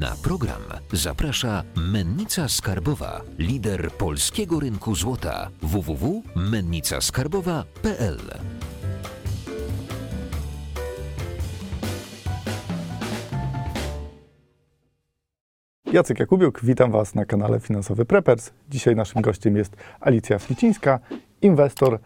Na 0.00 0.14
program 0.22 0.62
zaprasza 0.92 1.62
Mennica 1.76 2.48
Skarbowa, 2.48 3.20
lider 3.38 3.90
polskiego 3.90 4.60
rynku 4.60 4.94
złota 4.94 5.50
www.mennicaskarbowa.pl. 5.62 8.18
Jacek 15.92 16.20
Jakubiuk, 16.20 16.60
witam 16.62 16.90
Was 16.90 17.14
na 17.14 17.24
kanale 17.24 17.60
Finansowy 17.60 18.04
Preppers. 18.04 18.50
Dzisiaj 18.68 18.96
naszym 18.96 19.22
gościem 19.22 19.56
jest 19.56 19.76
Alicja 20.00 20.38
Flicińska, 20.38 20.98
inwestor, 21.42 21.98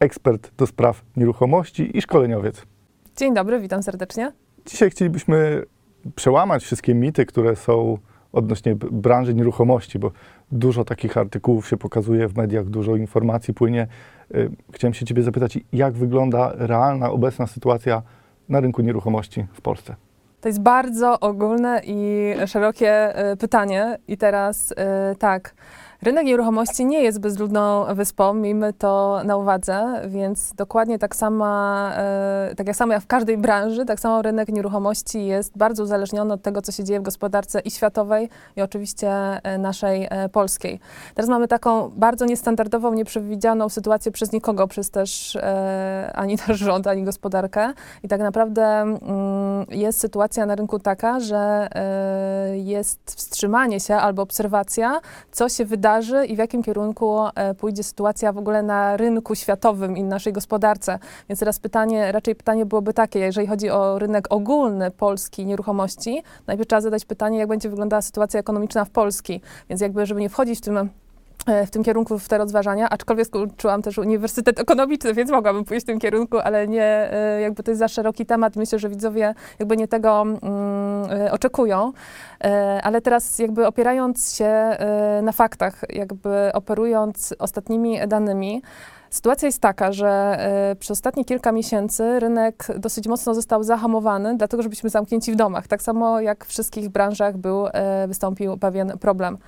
ekspert 0.00 0.50
do 0.56 0.66
spraw 0.66 1.02
nieruchomości 1.16 1.98
i 1.98 2.02
szkoleniowiec. 2.02 2.62
Dzień 3.16 3.34
dobry, 3.34 3.60
witam 3.60 3.82
serdecznie. 3.82 4.32
Dzisiaj 4.66 4.90
chcielibyśmy 4.90 5.62
przełamać 6.14 6.62
wszystkie 6.64 6.94
mity, 6.94 7.26
które 7.26 7.56
są 7.56 7.98
odnośnie 8.32 8.74
branży 8.76 9.34
nieruchomości, 9.34 9.98
bo 9.98 10.10
dużo 10.52 10.84
takich 10.84 11.16
artykułów 11.16 11.68
się 11.68 11.76
pokazuje 11.76 12.28
w 12.28 12.36
mediach, 12.36 12.64
dużo 12.64 12.96
informacji 12.96 13.54
płynie. 13.54 13.86
Y, 14.34 14.50
Chciałem 14.72 14.94
się 14.94 15.06
Ciebie 15.06 15.22
zapytać, 15.22 15.58
jak 15.72 15.94
wygląda 15.94 16.52
realna, 16.54 17.10
obecna 17.10 17.46
sytuacja 17.46 18.02
na 18.48 18.60
rynku 18.60 18.82
nieruchomości 18.82 19.46
w 19.52 19.60
Polsce? 19.60 19.96
To 20.40 20.48
jest 20.48 20.60
bardzo 20.60 21.20
ogólne 21.20 21.80
i 21.84 22.32
szerokie 22.46 23.20
y, 23.32 23.36
pytanie. 23.36 23.98
I 24.08 24.16
teraz 24.16 24.72
y, 24.72 24.74
tak. 25.18 25.54
Rynek 26.02 26.24
nieruchomości 26.26 26.86
nie 26.86 27.02
jest 27.02 27.20
bezludną 27.20 27.94
wyspą, 27.94 28.34
miejmy 28.34 28.72
to 28.72 29.20
na 29.24 29.36
uwadze, 29.36 30.02
więc 30.06 30.54
dokładnie 30.54 30.98
tak 30.98 31.16
samo, 31.16 31.46
y, 32.50 32.54
tak 32.54 32.66
jak 32.66 32.76
samo 32.76 32.92
jak 32.92 33.02
w 33.02 33.06
każdej 33.06 33.38
branży, 33.38 33.84
tak 33.84 34.00
samo 34.00 34.22
rynek 34.22 34.48
nieruchomości 34.48 35.26
jest 35.26 35.58
bardzo 35.58 35.82
uzależniony 35.82 36.34
od 36.34 36.42
tego, 36.42 36.62
co 36.62 36.72
się 36.72 36.84
dzieje 36.84 37.00
w 37.00 37.02
gospodarce 37.02 37.60
i 37.60 37.70
światowej, 37.70 38.28
i 38.56 38.62
oczywiście 38.62 39.10
y, 39.54 39.58
naszej 39.58 40.04
y, 40.04 40.28
polskiej. 40.28 40.80
Teraz 41.14 41.28
mamy 41.28 41.48
taką 41.48 41.90
bardzo 41.96 42.24
niestandardową, 42.24 42.94
nieprzewidzianą 42.94 43.68
sytuację 43.68 44.12
przez 44.12 44.32
nikogo, 44.32 44.68
przez 44.68 44.90
też 44.90 45.36
e, 45.36 46.10
ani 46.14 46.36
nasz 46.48 46.58
rząd, 46.58 46.86
ani 46.86 47.04
gospodarkę. 47.04 47.72
I 48.02 48.08
tak 48.08 48.20
naprawdę 48.20 48.64
mm, 48.64 49.00
jest 49.70 50.00
sytuacja 50.00 50.46
na 50.46 50.54
rynku 50.54 50.78
taka, 50.78 51.20
że 51.20 51.68
e, 51.74 52.58
jest 52.58 53.00
wstrzymanie 53.16 53.80
się 53.80 53.94
albo 53.94 54.22
obserwacja, 54.22 55.00
co 55.32 55.48
się 55.48 55.64
wydarzy 55.64 55.91
i 56.26 56.34
w 56.36 56.38
jakim 56.38 56.62
kierunku 56.62 57.18
e, 57.34 57.54
pójdzie 57.54 57.82
sytuacja 57.82 58.32
w 58.32 58.38
ogóle 58.38 58.62
na 58.62 58.96
rynku 58.96 59.34
światowym 59.34 59.96
i 59.96 60.02
naszej 60.02 60.32
gospodarce. 60.32 60.98
Więc 61.28 61.40
teraz 61.40 61.58
pytanie, 61.58 62.12
raczej 62.12 62.34
pytanie 62.34 62.66
byłoby 62.66 62.94
takie, 62.94 63.18
jeżeli 63.18 63.46
chodzi 63.46 63.70
o 63.70 63.98
rynek 63.98 64.26
ogólny 64.30 64.90
polski 64.90 65.46
nieruchomości, 65.46 66.22
najpierw 66.46 66.68
trzeba 66.68 66.80
zadać 66.80 67.04
pytanie, 67.04 67.38
jak 67.38 67.48
będzie 67.48 67.68
wyglądała 67.68 68.02
sytuacja 68.02 68.40
ekonomiczna 68.40 68.84
w 68.84 68.90
Polski. 68.90 69.40
Więc 69.68 69.80
jakby, 69.80 70.06
żeby 70.06 70.20
nie 70.20 70.28
wchodzić 70.28 70.58
w 70.58 70.62
tym 70.62 70.88
w 71.66 71.70
tym 71.70 71.84
kierunku 71.84 72.18
w 72.18 72.28
te 72.28 72.38
rozważania, 72.38 72.88
aczkolwiek 72.90 73.26
skończyłam 73.26 73.82
też 73.82 73.98
Uniwersytet 73.98 74.60
Ekonomiczny, 74.60 75.14
więc 75.14 75.30
mogłabym 75.30 75.64
pójść 75.64 75.84
w 75.84 75.86
tym 75.86 75.98
kierunku, 75.98 76.38
ale 76.38 76.68
nie, 76.68 77.12
e, 77.12 77.40
jakby 77.40 77.62
to 77.62 77.70
jest 77.70 77.78
za 77.78 77.88
szeroki 77.88 78.26
temat. 78.26 78.56
Myślę, 78.56 78.78
że 78.78 78.88
widzowie 78.88 79.34
jakby 79.58 79.76
nie 79.76 79.88
tego 79.88 80.22
mm, 80.22 80.40
e, 81.10 81.32
oczekują. 81.32 81.92
E, 82.44 82.80
Ale 82.82 83.00
teraz 83.00 83.38
jakby 83.38 83.66
opierając 83.66 84.34
się 84.34 84.44
e, 84.44 85.20
na 85.22 85.32
faktach, 85.32 85.80
jakby 85.88 86.50
operując 86.52 87.34
ostatnimi 87.38 87.98
danymi, 88.08 88.62
Sytuacja 89.12 89.46
jest 89.46 89.60
taka, 89.60 89.92
że 89.92 90.08
e, 90.08 90.76
przez 90.76 90.90
ostatnie 90.90 91.24
kilka 91.24 91.52
miesięcy 91.52 92.20
rynek 92.20 92.66
dosyć 92.78 93.08
mocno 93.08 93.34
został 93.34 93.62
zahamowany, 93.62 94.36
dlatego 94.36 94.62
że 94.62 94.68
byliśmy 94.68 94.90
zamknięci 94.90 95.32
w 95.32 95.36
domach. 95.36 95.68
Tak 95.68 95.82
samo 95.82 96.20
jak 96.20 96.44
w 96.44 96.48
wszystkich 96.48 96.88
branżach 96.88 97.36
był, 97.36 97.66
e, 97.66 98.06
wystąpił 98.08 98.58
pewien 98.58 98.98
problem. 98.98 99.38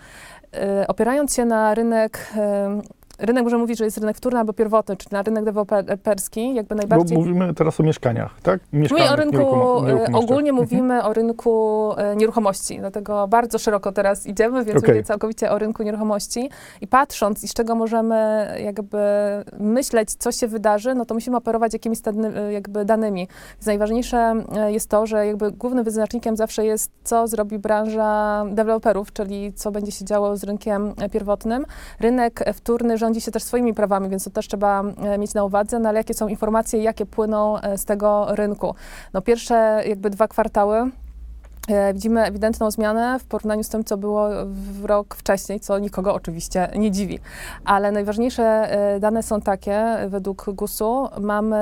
E, 0.54 0.86
Opierając 0.86 1.34
się 1.34 1.44
na 1.44 1.74
rynek, 1.74 2.32
e, 2.36 2.80
rynek 3.18 3.44
możemy 3.44 3.60
mówić, 3.62 3.78
że 3.78 3.84
jest 3.84 3.98
rynek 3.98 4.16
wtórny 4.16 4.38
albo 4.38 4.52
pierwotny, 4.52 4.96
czyli 4.96 5.08
na 5.12 5.22
rynek 5.22 5.44
deweloperski, 5.44 6.54
jakby 6.54 6.74
Bo 6.74 6.78
najbardziej... 6.78 7.18
mówimy 7.18 7.54
teraz 7.54 7.80
o 7.80 7.82
mieszkaniach, 7.82 8.40
tak? 8.42 8.60
Mówię 8.72 8.78
o 8.78 8.82
Mieszkalnych 8.82 9.18
rynku, 9.18 9.36
nieruchomo- 9.38 9.82
e, 9.82 9.86
nieruchomościach. 9.86 10.14
ogólnie 10.30 10.50
Mhm. 10.50 10.56
mówimy 10.56 11.04
o 11.04 11.12
rynku 11.12 11.92
e, 11.96 12.16
nieruchomości, 12.16 12.78
dlatego 12.78 13.28
bardzo 13.28 13.58
szeroko 13.58 13.92
teraz 13.92 14.26
idziemy, 14.26 14.64
więc 14.64 14.78
Okej. 14.78 14.90
mówię 14.90 15.02
całkowicie 15.04 15.50
o 15.50 15.58
rynku 15.58 15.82
nieruchomości 15.82 16.50
i 16.80 16.86
patrząc 16.86 17.44
i 17.44 17.48
z 17.48 17.54
czego 17.54 17.74
możemy 17.74 18.46
jakby 18.64 18.98
myśleć, 19.60 20.14
co 20.14 20.32
się 20.32 20.46
wydarzy, 20.48 20.94
no 20.94 21.04
to 21.04 21.14
musimy 21.14 21.36
operować 21.36 21.72
jakimiś 21.72 21.98
e, 22.06 22.52
jakby 22.52 22.84
danymi. 22.84 23.28
Więc 23.54 23.66
najważniejsze 23.66 24.34
e, 24.56 24.72
jest 24.72 24.90
to, 24.90 25.06
że 25.06 25.26
jakby 25.26 25.52
głównym 25.52 25.84
wyznacznikiem 25.84 26.36
zawsze 26.36 26.64
jest, 26.66 26.90
co 27.04 27.26
zrobi 27.28 27.58
branża 27.58 28.44
deweloperów, 28.50 29.12
czyli 29.12 29.52
co 29.52 29.70
będzie 29.70 29.92
się 29.92 30.04
działo 30.04 30.36
z 30.36 30.44
rynkiem 30.44 30.92
e, 31.00 31.08
pierwotnym. 31.08 31.64
Rynek 32.00 32.42
e, 32.48 32.52
wtórny 32.52 32.98
rządzi 32.98 33.13
się 33.20 33.30
też 33.30 33.42
swoimi 33.42 33.74
prawami, 33.74 34.08
więc 34.08 34.24
to 34.24 34.30
też 34.30 34.48
trzeba 34.48 34.82
e, 34.82 35.18
mieć 35.18 35.34
na 35.34 35.44
uwadze, 35.44 35.78
no 35.78 35.88
ale 35.88 35.98
jakie 35.98 36.14
są 36.14 36.28
informacje, 36.28 36.82
jakie 36.82 37.06
płyną 37.06 37.58
e, 37.58 37.78
z 37.78 37.84
tego 37.84 38.26
rynku. 38.30 38.74
No 39.12 39.22
pierwsze 39.22 39.82
jakby 39.86 40.10
dwa 40.10 40.28
kwartały 40.28 40.90
widzimy 41.94 42.24
ewidentną 42.24 42.70
zmianę 42.70 43.18
w 43.18 43.24
porównaniu 43.24 43.64
z 43.64 43.68
tym, 43.68 43.84
co 43.84 43.96
było 43.96 44.28
w 44.46 44.84
rok 44.84 45.14
wcześniej, 45.14 45.60
co 45.60 45.78
nikogo 45.78 46.14
oczywiście 46.14 46.68
nie 46.76 46.90
dziwi. 46.90 47.18
Ale 47.64 47.92
najważniejsze 47.92 48.44
e, 48.44 49.00
dane 49.00 49.22
są 49.22 49.40
takie, 49.40 49.84
według 50.08 50.50
GUS-u 50.54 51.08
mamy 51.20 51.56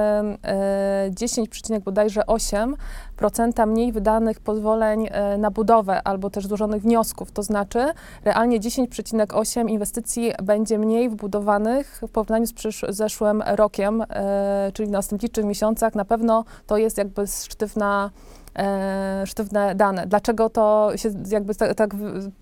e, 0.45 1.11
10, 1.11 1.51
bodajże 1.85 2.27
8 2.27 2.77
procenta 3.17 3.67
mniej 3.67 3.93
wydanych 3.93 4.41
pozwoleń 4.41 5.09
e, 5.11 5.39
na 5.39 5.51
budowę 5.51 6.03
albo 6.05 6.31
też 6.31 6.47
złożonych 6.47 6.83
wniosków. 6.83 7.33
To 7.33 7.43
znaczy 7.43 7.87
realnie 8.25 8.61
10,8 8.61 9.71
inwestycji 9.71 10.33
będzie 10.43 10.79
mniej 10.79 11.11
wbudowanych 11.11 12.01
w 12.03 12.11
porównaniu 12.11 12.47
z 12.47 12.97
zeszłym 12.97 13.43
rokiem, 13.47 14.03
e, 14.09 14.71
czyli 14.75 14.89
w 14.89 14.93
następnych 14.93 15.47
miesiącach. 15.47 15.95
Na 15.95 16.05
pewno 16.05 16.45
to 16.67 16.77
jest 16.77 16.99
jakby 16.99 17.27
sztywna 17.27 18.11
e, 18.57 19.23
sztywne 19.27 19.75
dane. 19.75 20.07
Dlaczego 20.07 20.51
to 20.51 20.91
się 20.97 21.11
jakby 21.31 21.55
tak, 21.55 21.95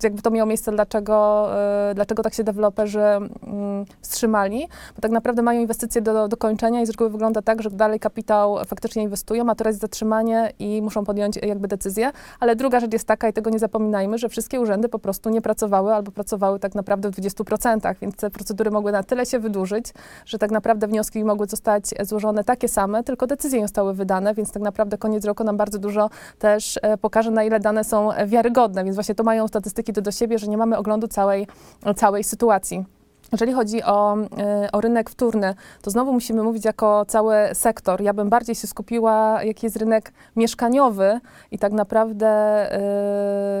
jakby 0.03 0.21
to 0.21 0.31
miało 0.31 0.47
miejsce, 0.47 0.71
dlaczego, 0.71 1.47
e, 1.89 1.93
dlaczego 1.95 2.23
tak 2.23 2.33
się 2.33 2.43
deweloperzy 2.43 2.99
mm, 3.01 3.85
wstrzymali? 4.01 4.67
Bo 4.95 5.01
tak 5.01 5.11
naprawdę 5.11 5.41
mają 5.41 5.61
inwestycje 5.61 6.01
do, 6.01 6.27
do 6.27 6.37
kończenia 6.37 6.81
i 6.81 6.85
z 6.85 6.89
reguły 6.89 7.09
wygląda 7.09 7.41
tak, 7.41 7.61
że 7.61 7.69
dalej 7.69 7.99
kapitał 7.99 8.57
faktycznie 8.65 9.03
inwestują, 9.03 9.49
a 9.49 9.55
teraz 9.55 9.71
jest 9.71 9.81
zatrzymanie 9.81 10.51
i 10.59 10.81
muszą 10.81 11.03
podjąć 11.03 11.35
jakby 11.43 11.67
decyzję. 11.67 12.11
Ale 12.39 12.55
druga 12.55 12.79
rzecz 12.79 12.93
jest 12.93 13.07
taka, 13.07 13.29
i 13.29 13.33
tego 13.33 13.49
nie 13.49 13.59
zapominajmy, 13.59 14.17
że 14.17 14.29
wszystkie 14.29 14.61
urzędy 14.61 14.89
po 14.89 14.99
prostu 14.99 15.29
nie 15.29 15.41
pracowały 15.41 15.93
albo 15.93 16.11
pracowały 16.11 16.59
tak 16.59 16.75
naprawdę 16.75 17.11
w 17.11 17.15
20%, 17.15 17.95
więc 18.01 18.15
te 18.15 18.29
procedury 18.29 18.71
mogły 18.71 18.91
na 18.91 19.03
tyle 19.03 19.25
się 19.25 19.39
wydłużyć, 19.39 19.93
że 20.25 20.37
tak 20.37 20.51
naprawdę 20.51 20.87
wnioski 20.87 21.23
mogły 21.23 21.47
zostać 21.47 21.83
złożone 22.01 22.43
takie 22.43 22.67
same, 22.67 23.03
tylko 23.03 23.27
decyzje 23.27 23.59
nie 23.59 23.65
zostały 23.65 23.93
wydane, 23.93 24.33
więc 24.33 24.51
tak 24.51 24.63
naprawdę 24.63 24.97
koniec 24.97 25.25
roku 25.25 25.43
nam 25.43 25.57
bardzo 25.57 25.79
dużo 25.79 26.00
też 26.39 26.79
e, 26.81 26.97
pokaże, 26.97 27.31
na 27.31 27.43
ile 27.43 27.59
dane 27.59 27.83
są 27.83 28.09
wiarygodne, 28.25 28.83
więc 28.83 28.95
właśnie 28.95 29.15
to 29.15 29.23
mają 29.23 29.47
statystyki 29.47 29.93
do, 29.93 30.01
do 30.01 30.11
siebie, 30.11 30.39
że 30.39 30.47
nie 30.47 30.57
mamy 30.57 30.77
oglądu 30.77 31.07
całej, 31.07 31.47
całej 31.95 32.23
sytuacji. 32.23 32.85
Jeżeli 33.31 33.53
chodzi 33.53 33.83
o, 33.83 34.17
e, 34.37 34.69
o 34.71 34.81
rynek 34.81 35.09
wtórny, 35.09 35.55
to 35.81 35.91
znowu 35.91 36.13
musimy 36.13 36.43
mówić 36.43 36.65
jako 36.65 37.05
cały 37.05 37.35
sektor. 37.53 38.01
Ja 38.01 38.13
bym 38.13 38.29
bardziej 38.29 38.55
się 38.55 38.67
skupiła, 38.67 39.43
jaki 39.43 39.65
jest 39.65 39.77
rynek 39.77 40.13
mieszkaniowy 40.35 41.19
i 41.51 41.57
tak 41.59 41.71
naprawdę 41.71 42.27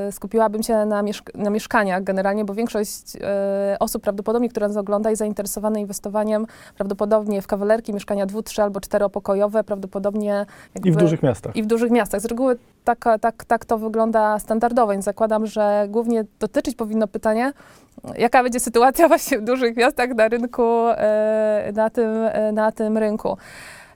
e, 0.07 0.11
skupiłabym 0.11 0.63
się 0.63 0.85
na, 0.85 1.03
mieszk- 1.03 1.37
na 1.37 1.49
mieszkaniach 1.49 2.03
generalnie, 2.03 2.45
bo 2.45 2.53
większość 2.53 3.17
e, 3.21 3.77
osób 3.79 4.03
prawdopodobnie, 4.03 4.49
która 4.49 4.67
nas 4.67 4.77
ogląda, 4.77 5.09
jest 5.09 5.19
zainteresowana 5.19 5.79
inwestowaniem 5.79 6.47
prawdopodobnie 6.75 7.41
w 7.41 7.47
kawalerki, 7.47 7.93
mieszkania 7.93 8.25
dwu, 8.25 8.43
trzy 8.43 8.61
albo 8.63 8.81
czteropokojowe, 8.81 9.63
prawdopodobnie 9.63 10.45
jakby, 10.75 10.89
I 10.89 10.91
w 10.91 10.95
dużych 10.95 11.23
miastach. 11.23 11.55
i 11.55 11.63
w 11.63 11.65
dużych 11.65 11.91
miastach. 11.91 12.21
Z 12.21 12.25
reguły 12.25 12.57
tak, 12.83 13.05
tak, 13.21 13.45
tak 13.45 13.65
to 13.65 13.77
wygląda 13.77 14.39
standardowo, 14.39 14.91
więc 14.91 15.05
zakładam, 15.05 15.45
że 15.45 15.85
głównie 15.89 16.25
dotyczyć 16.39 16.75
powinno 16.75 17.07
pytanie, 17.07 17.53
jaka 18.17 18.43
będzie 18.43 18.59
sytuacja 18.59 19.07
właśnie 19.07 19.37
w 19.39 19.41
dużych 19.41 19.60
miastach 19.77 20.09
na 20.09 20.27
rynku, 20.27 20.63
e, 20.87 21.71
na 21.75 21.89
tym, 21.89 22.11
e, 22.15 22.51
na 22.51 22.71
tym 22.71 22.97
rynku. 22.97 23.37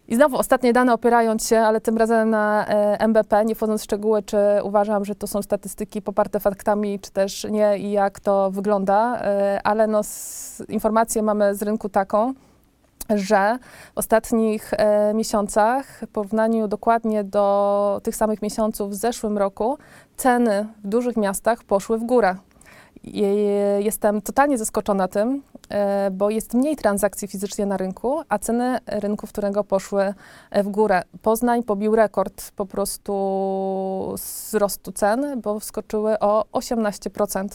I 0.08 0.16
znowu 0.16 0.38
ostatnie 0.38 0.74
dane 0.74 0.94
opierając 0.94 1.48
się, 1.48 1.60
ale 1.60 1.82
tym 1.82 1.98
razem 1.98 2.30
na 2.30 2.68
e, 2.68 3.00
MBP, 3.00 3.46
nie 3.46 3.56
wchodząc 3.56 3.82
w 3.82 3.84
szczegóły, 3.84 4.24
czy 4.24 4.38
uważam, 4.64 5.06
że 5.06 5.16
to 5.16 5.28
są 5.28 5.42
statystyki 5.42 6.02
poparte 6.02 6.40
faktami, 6.40 7.00
czy 7.00 7.12
też 7.12 7.48
nie 7.50 7.78
i 7.78 7.92
jak 7.92 8.20
to 8.20 8.52
wygląda, 8.52 9.22
ale 9.64 9.88
no, 9.88 10.02
informację 10.70 11.24
mamy 11.24 11.56
z 11.56 11.62
rynku 11.62 11.90
taką, 11.90 12.34
że 13.10 13.60
w 13.96 13.98
ostatnich 13.98 14.74
e, 14.74 15.14
miesiącach, 15.14 16.02
w 16.08 16.08
porównaniu 16.08 16.68
dokładnie 16.68 17.24
do 17.24 18.00
tych 18.04 18.16
samych 18.16 18.42
miesiąców 18.42 18.92
w 18.92 18.94
zeszłym 18.94 19.38
roku, 19.38 19.78
ceny 20.18 20.68
w 20.84 20.88
dużych 20.88 21.18
miastach 21.18 21.64
poszły 21.64 21.98
w 21.98 22.04
górę. 22.04 22.36
Jestem 23.80 24.22
totalnie 24.22 24.58
zaskoczona 24.58 25.08
tym, 25.08 25.42
e, 25.70 26.12
bo 26.12 26.30
jest 26.30 26.54
mniej 26.54 26.76
transakcji 26.76 27.28
fizycznie 27.28 27.66
na 27.66 27.78
rynku, 27.78 28.22
a 28.30 28.40
ceny 28.40 28.78
rynku 28.88 29.28
wtórnego 29.28 29.64
poszły 29.64 30.14
e, 30.52 30.64
w 30.64 30.68
górę. 30.68 31.02
Poznań 31.22 31.64
pobił 31.64 31.96
rekord 31.96 32.52
po 32.52 32.66
prostu 32.66 33.14
wzrostu 34.16 34.92
cen, 34.92 35.42
bo 35.42 35.60
wskoczyły 35.60 36.20
o 36.20 36.46
18%. 36.54 37.48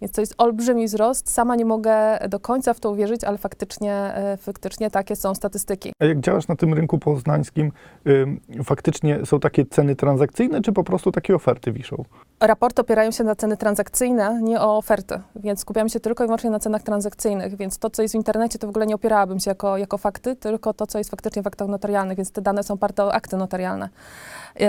Więc 0.00 0.12
to 0.12 0.20
jest 0.20 0.34
olbrzymi 0.38 0.86
wzrost. 0.86 1.30
Sama 1.30 1.56
nie 1.56 1.64
mogę 1.64 2.18
do 2.28 2.40
końca 2.40 2.74
w 2.74 2.80
to 2.80 2.90
uwierzyć, 2.90 3.24
ale 3.24 3.38
faktycznie, 3.38 3.94
e, 3.94 4.36
faktycznie 4.36 4.90
takie 4.90 5.16
są 5.16 5.34
statystyki. 5.34 5.92
A 5.98 6.04
jak 6.04 6.20
działasz 6.20 6.48
na 6.48 6.56
tym 6.56 6.74
rynku 6.74 6.98
poznańskim, 6.98 7.72
faktycznie 8.64 9.26
są 9.26 9.40
takie 9.40 9.66
ceny 9.66 9.96
transakcyjne, 9.96 10.60
czy 10.60 10.72
po 10.72 10.84
prostu 10.84 11.12
takie 11.12 11.34
oferty 11.34 11.72
wiszą? 11.72 12.04
Raporty 12.40 12.82
opierają 12.82 13.10
się 13.10 13.24
na 13.24 13.34
ceny 13.34 13.56
transakcyjne, 13.56 14.40
nie 14.42 14.60
o 14.60 14.76
oferty, 14.76 15.20
więc 15.36 15.60
skupiamy 15.60 15.90
się 15.90 16.00
tylko 16.00 16.24
i 16.24 16.26
wyłącznie 16.26 16.50
na 16.50 16.58
cenach 16.58 16.82
transakcyjnych, 16.82 17.56
więc 17.56 17.78
to, 17.78 17.90
co 17.90 18.02
jest 18.02 18.12
w 18.12 18.14
internecie, 18.14 18.58
to 18.58 18.66
w 18.66 18.70
ogóle 18.70 18.86
nie 18.86 18.94
opierałabym 18.94 19.40
się 19.40 19.50
jako, 19.50 19.76
jako 19.76 19.98
fakty, 19.98 20.36
tylko 20.36 20.74
to, 20.74 20.86
co 20.86 20.98
jest 20.98 21.10
faktycznie 21.10 21.42
w 21.42 21.46
aktach 21.46 21.68
notarialnych, 21.68 22.16
więc 22.16 22.30
te 22.30 22.42
dane 22.42 22.62
są 22.62 22.74
oparte 22.74 23.04
o 23.04 23.12
akty 23.12 23.36
notarialne. 23.36 23.88
Yy, 24.60 24.66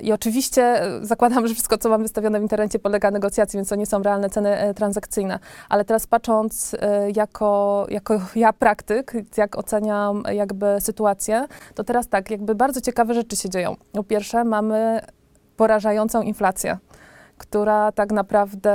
I 0.00 0.12
oczywiście 0.12 0.62
e, 0.62 1.06
zakładam, 1.06 1.48
że 1.48 1.54
wszystko, 1.54 1.78
co 1.78 1.88
mam 1.88 2.02
wystawione 2.02 2.38
w 2.38 2.42
internecie, 2.42 2.78
podlega 2.78 3.10
negocjacji, 3.10 3.56
więc 3.56 3.68
to 3.68 3.74
nie 3.74 3.86
są 3.86 4.02
realne 4.02 4.30
ceny 4.30 4.56
e, 4.56 4.74
transakcyjne. 4.74 5.38
Ale 5.68 5.84
teraz 5.84 6.06
patrząc 6.06 6.76
e, 6.80 7.10
jako, 7.10 7.86
jako 7.88 8.20
ja 8.34 8.52
praktyk, 8.52 9.12
jak 9.36 9.58
oceniam 9.58 10.22
jakby 10.32 10.66
sytuację, 10.80 11.46
to 11.74 11.84
teraz 11.84 12.08
tak, 12.08 12.30
jakby 12.30 12.54
bardzo 12.54 12.80
ciekawe 12.80 13.14
rzeczy 13.14 13.36
się 13.36 13.50
dzieją. 13.50 13.76
Po 13.92 14.04
pierwsze, 14.04 14.44
mamy 14.44 15.00
porażającą 15.56 16.22
inflację 16.22 16.78
która 17.38 17.92
tak 17.92 18.12
naprawdę 18.12 18.72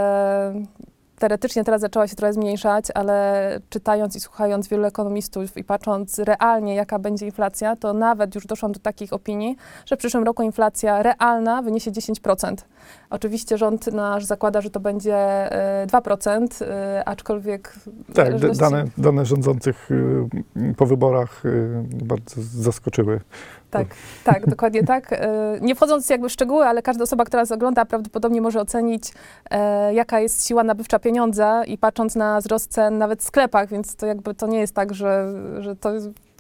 teoretycznie 1.22 1.64
teraz 1.64 1.82
zaczęła 1.82 2.08
się 2.08 2.16
trochę 2.16 2.34
zmniejszać, 2.34 2.86
ale 2.96 3.60
czytając 3.70 4.16
i 4.16 4.20
słuchając 4.20 4.68
wielu 4.68 4.86
ekonomistów 4.86 5.58
i 5.58 5.64
patrząc 5.64 6.20
realnie, 6.20 6.76
jaka 6.76 7.00
będzie 7.00 7.26
inflacja, 7.26 7.76
to 7.76 7.94
nawet 7.94 8.36
już 8.36 8.46
doszłam 8.46 8.72
do 8.72 8.80
takich 8.80 9.14
opinii, 9.14 9.56
że 9.86 9.96
w 9.96 10.00
przyszłym 10.00 10.24
roku 10.24 10.44
inflacja 10.44 11.04
realna 11.04 11.62
wyniesie 11.62 11.92
10%. 11.92 12.56
Oczywiście 13.10 13.58
rząd 13.58 13.88
nasz 13.88 14.26
zakłada, 14.26 14.62
że 14.62 14.70
to 14.70 14.80
będzie 14.80 15.16
e, 15.16 15.88
2%, 15.88 16.62
e, 16.62 17.04
aczkolwiek 17.06 17.74
w 18.10 18.14
Tak, 18.14 18.28
zależności- 18.28 18.60
dane, 18.60 18.86
dane 18.98 19.26
rządzących 19.26 19.92
y, 19.92 20.76
po 20.78 20.86
wyborach 20.86 21.46
y, 21.46 21.84
bardzo 22.04 22.36
zaskoczyły. 22.38 23.20
Tak, 23.72 23.88
tak, 24.24 24.50
dokładnie 24.50 24.84
tak. 24.84 25.14
E, 25.14 25.58
Nie 25.62 25.76
wchodząc 25.76 26.10
jakby 26.10 26.30
w 26.30 26.32
szczegóły, 26.32 26.66
ale 26.66 26.82
każda 26.82 27.04
osoba, 27.04 27.26
która 27.26 27.42
nas 27.42 27.52
ogląda, 27.52 27.86
prawdopodobnie 27.86 28.42
może 28.42 28.62
ocenić, 28.62 29.12
e, 29.52 29.94
jaka 29.94 30.20
jest 30.20 30.48
siła 30.48 30.64
nabywcza 30.64 31.00
pieniądza 31.00 31.64
i 31.66 31.78
patrząc 31.78 32.16
na 32.16 32.40
wzrost 32.40 32.72
cen 32.72 32.98
nawet 32.98 33.20
w 33.22 33.24
sklepach, 33.24 33.70
więc 33.70 33.96
to 33.96 34.06
jakby 34.06 34.34
to 34.34 34.48
nie 34.48 34.60
jest 34.60 34.76
tak, 34.76 34.94
że, 34.94 35.34
że 35.60 35.76
to 35.76 35.92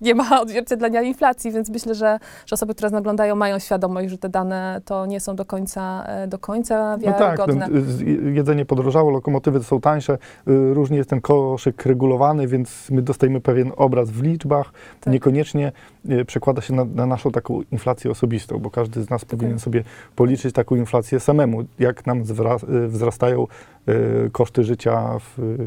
nie 0.01 0.15
ma 0.15 0.41
odzwierciedlenia 0.41 1.01
inflacji, 1.01 1.51
więc 1.51 1.69
myślę, 1.69 1.95
że, 1.95 2.19
że 2.45 2.53
osoby, 2.53 2.75
które 2.75 2.89
nas 2.89 2.99
oglądają, 2.99 3.35
mają 3.35 3.59
świadomość, 3.59 4.09
że 4.09 4.17
te 4.17 4.29
dane 4.29 4.81
to 4.85 5.05
nie 5.05 5.19
są 5.19 5.35
do 5.35 5.45
końca, 5.45 6.03
e, 6.07 6.27
do 6.27 6.39
końca 6.39 6.97
No 6.97 7.11
tak, 7.13 7.19
wiarygodne. 7.37 7.65
ten, 7.67 7.77
y, 7.77 7.81
z- 7.81 8.01
jedzenie 8.35 8.65
podrożało, 8.65 9.11
lokomotywy 9.11 9.63
są 9.63 9.81
tańsze, 9.81 10.13
y, 10.47 10.73
różnie 10.73 10.97
jest 10.97 11.09
ten 11.09 11.21
koszyk 11.21 11.85
regulowany, 11.85 12.47
więc 12.47 12.89
my 12.91 13.01
dostajemy 13.01 13.41
pewien 13.41 13.71
obraz 13.77 14.09
w 14.09 14.23
liczbach, 14.23 14.73
Tak. 15.01 15.13
niekoniecznie 15.13 15.71
y, 16.09 16.25
przekłada 16.25 16.61
się 16.61 16.73
na, 16.73 16.85
na 16.85 17.05
naszą 17.05 17.31
taką 17.31 17.61
inflację 17.71 18.11
osobistą, 18.11 18.59
bo 18.59 18.69
każdy 18.69 19.03
z 19.03 19.09
nas 19.09 19.25
powinien 19.25 19.59
sobie 19.59 19.83
policzyć 20.15 20.53
taką 20.55 20.75
inflację 20.75 21.19
samemu, 21.19 21.63
jak 21.79 22.05
nam 22.05 22.19
y, 22.21 22.87
wzrastają 22.87 23.43
y, 23.43 23.47
koszty 24.31 24.63
życia 24.63 25.19
w, 25.19 25.39
y, 25.39 25.57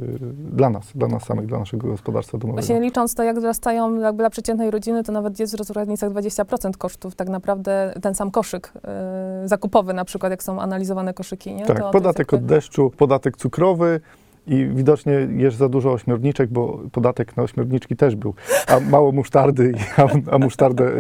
dla 0.57 0.71
nas, 0.71 0.93
dla 0.95 1.09
nas 1.09 1.25
samych, 1.25 1.47
dla 1.47 1.59
naszego 1.59 1.89
gospodarstwa 1.89 2.39
domowego. 2.39 2.67
Właśnie 2.67 2.81
licząc 2.81 3.15
to, 3.15 3.23
jak 3.23 3.39
wzrastają 3.39 4.01
jakby 4.01 4.23
dla 4.23 4.31
przeciętnej 4.31 4.71
rodziny, 4.71 5.03
to 5.03 5.13
nawet 5.13 5.41
jest 5.41 5.53
wzrost 5.53 5.71
w 5.71 5.75
granicach 5.75 6.11
20% 6.13 6.77
kosztów. 6.77 7.15
Tak 7.15 7.29
naprawdę 7.29 7.95
ten 8.03 8.15
sam 8.15 8.31
koszyk 8.31 8.73
e, 8.85 9.43
zakupowy 9.45 9.95
na 9.95 10.05
przykład, 10.05 10.31
jak 10.31 10.43
są 10.43 10.61
analizowane 10.61 11.15
koszyki. 11.15 11.55
Nie? 11.55 11.67
Tak, 11.67 11.79
to, 11.79 11.91
podatek 11.91 12.33
jakby- 12.33 12.37
od 12.37 12.49
deszczu, 12.49 12.91
podatek 12.97 13.37
cukrowy 13.37 14.01
i 14.47 14.69
widocznie 14.75 15.13
jesz 15.37 15.55
za 15.55 15.69
dużo 15.69 15.93
ośmiorniczek, 15.93 16.51
bo 16.51 16.81
podatek 16.93 17.37
na 17.37 17.43
ośmiorniczki 17.43 17.97
też 17.97 18.17
był. 18.17 18.35
A 18.67 18.81
mało 18.81 19.13
musztardy, 19.13 19.73
a, 19.97 20.35
a 20.35 20.39
musztardę 20.39 20.91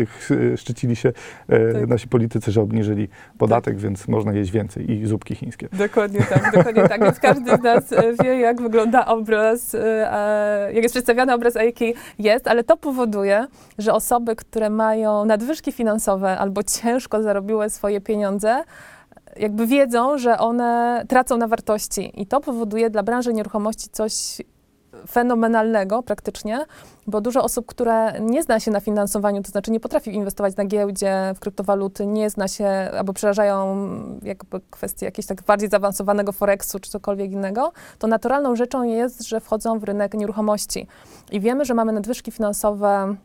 szczycili 0.57 0.97
się 0.97 1.13
e, 1.49 1.73
Tak. 1.73 1.89
nasi 1.89 2.09
politycy, 2.09 2.53
że 2.53 2.61
obniżyli 2.61 3.09
podatek, 3.39 3.77
więc 3.79 4.09
można 4.09 4.33
jeść 4.33 4.51
więcej 4.51 4.91
i 4.91 5.07
zupki 5.07 5.35
chińskie. 5.35 5.69
Dokładnie 5.73 6.21
tak, 6.21 6.53
dokładnie 6.55 6.89
tak. 6.89 7.05
Więc 7.05 7.21
każdy 7.21 7.57
z 7.57 7.63
nas 7.63 7.93
e, 7.93 8.13
wie, 8.25 8.39
jak 8.39 8.63
wygląda 8.63 9.07
obraz, 9.07 9.75
e, 9.75 10.71
jak 10.73 10.83
jest 10.83 10.95
przedstawiany 10.95 11.35
obraz, 11.35 11.57
a 11.57 11.63
jaki 11.63 11.95
jest, 12.19 12.49
ale 12.49 12.65
to 12.65 12.77
powoduje, 12.77 13.47
że 13.79 13.93
osoby, 13.93 14.37
które 14.37 14.71
mają 14.71 15.25
nadwyżki 15.25 15.73
finansowe 15.73 16.39
albo 16.39 16.63
ciężko 16.63 17.23
zarobiły 17.23 17.71
swoje 17.71 18.01
pieniądze, 18.01 18.65
jakby 19.37 19.67
wiedzą, 19.67 20.19
że 20.19 20.39
one 20.39 21.05
tracą 21.09 21.37
na 21.37 21.49
wartości. 21.49 22.21
I 22.21 22.27
to 22.27 22.41
powoduje 22.41 22.91
dla 22.91 23.03
branży 23.03 23.35
nieruchomości 23.35 23.89
coś 23.93 24.39
fenomenalnego 25.11 26.03
praktycznie, 26.03 26.67
bo 27.07 27.21
dużo 27.21 27.43
osób, 27.45 27.67
które 27.67 28.21
nie 28.21 28.43
zna 28.43 28.61
się 28.61 28.71
na 28.71 28.81
finansowaniu, 28.81 29.43
to 29.43 29.51
znaczy 29.51 29.71
nie 29.71 29.81
potrafi 29.81 30.15
inwestować 30.15 30.57
na 30.57 30.65
giełdzie, 30.65 31.33
w 31.37 31.41
kryptowaluty, 31.41 32.07
nie 32.07 32.31
zna 32.31 32.49
się 32.49 32.67
albo 32.99 33.13
przerażają 33.13 33.89
jakby 34.23 34.61
kwestie 34.71 35.07
jakiegoś 35.07 35.27
tak 35.27 35.43
bardziej 35.43 35.69
zaawansowanego 35.69 36.33
foreksu 36.33 36.81
czy 36.81 36.91
cokolwiek 36.91 37.33
innego, 37.33 37.73
to 37.99 38.07
naturalną 38.07 38.57
rzeczą 38.57 38.83
jest, 38.83 39.23
że 39.23 39.41
wchodzą 39.41 39.79
w 39.79 39.85
rynek 39.85 40.15
nieruchomości. 40.15 40.87
I 41.31 41.41
wiemy, 41.41 41.65
że 41.65 41.75
mamy 41.75 41.93
nadwyżki 41.93 42.33
finansowe 42.33 43.17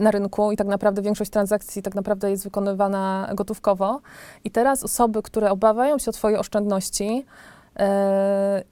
na 0.00 0.10
rynku 0.10 0.52
i 0.52 0.56
tak 0.56 0.66
naprawdę 0.66 1.02
większość 1.02 1.30
transakcji 1.30 1.82
tak 1.82 1.94
naprawdę 1.94 2.30
jest 2.30 2.44
wykonywana 2.44 3.30
gotówkowo. 3.34 4.00
I 4.44 4.50
teraz 4.50 4.84
osoby, 4.84 5.22
które 5.22 5.50
obawiają 5.50 5.98
się 5.98 6.10
o 6.10 6.12
swoje 6.12 6.38
oszczędności 6.38 7.26
e, 7.78 8.62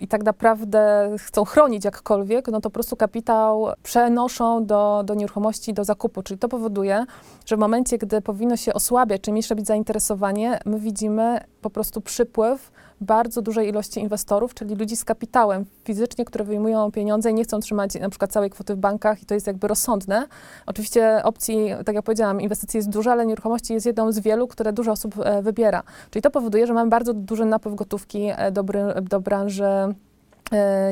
i 0.00 0.08
tak 0.08 0.24
naprawdę 0.24 1.10
chcą 1.18 1.44
chronić 1.44 1.84
jakkolwiek, 1.84 2.48
no 2.48 2.60
to 2.60 2.70
po 2.70 2.74
prostu 2.74 2.96
kapitał 2.96 3.66
przenoszą 3.82 4.66
do, 4.66 5.02
do 5.04 5.14
nieruchomości, 5.14 5.74
do 5.74 5.84
zakupu. 5.84 6.22
Czyli 6.22 6.38
to 6.38 6.48
powoduje, 6.48 7.04
że 7.46 7.56
w 7.56 7.58
momencie, 7.58 7.98
gdy 7.98 8.20
powinno 8.20 8.56
się 8.56 8.74
osłabiać, 8.74 9.22
czy 9.22 9.30
mniejsze 9.30 9.54
być 9.54 9.66
zainteresowanie, 9.66 10.58
my 10.66 10.78
widzimy 10.78 11.40
po 11.60 11.70
prostu 11.70 12.00
przypływ 12.00 12.72
bardzo 13.02 13.42
dużej 13.42 13.68
ilości 13.68 14.00
inwestorów, 14.00 14.54
czyli 14.54 14.74
ludzi 14.74 14.96
z 14.96 15.04
kapitałem 15.04 15.64
fizycznie, 15.84 16.24
które 16.24 16.44
wyjmują 16.44 16.90
pieniądze 16.90 17.30
i 17.30 17.34
nie 17.34 17.44
chcą 17.44 17.60
trzymać 17.60 17.94
na 17.94 18.08
przykład 18.08 18.32
całej 18.32 18.50
kwoty 18.50 18.74
w 18.74 18.78
bankach 18.78 19.22
i 19.22 19.26
to 19.26 19.34
jest 19.34 19.46
jakby 19.46 19.68
rozsądne. 19.68 20.26
Oczywiście 20.66 21.20
opcji, 21.24 21.68
tak 21.84 21.94
jak 21.94 22.04
powiedziałam, 22.04 22.40
inwestycji 22.40 22.78
jest 22.78 22.88
dużo, 22.88 23.12
ale 23.12 23.26
nieruchomości 23.26 23.74
jest 23.74 23.86
jedną 23.86 24.12
z 24.12 24.18
wielu, 24.18 24.48
które 24.48 24.72
dużo 24.72 24.92
osób 24.92 25.14
e, 25.24 25.42
wybiera. 25.42 25.82
Czyli 26.10 26.22
to 26.22 26.30
powoduje, 26.30 26.66
że 26.66 26.74
mamy 26.74 26.90
bardzo 26.90 27.14
duży 27.14 27.44
napływ 27.44 27.74
gotówki 27.74 28.28
e, 28.36 28.52
do, 28.52 28.64
do 29.02 29.20
branży 29.20 29.64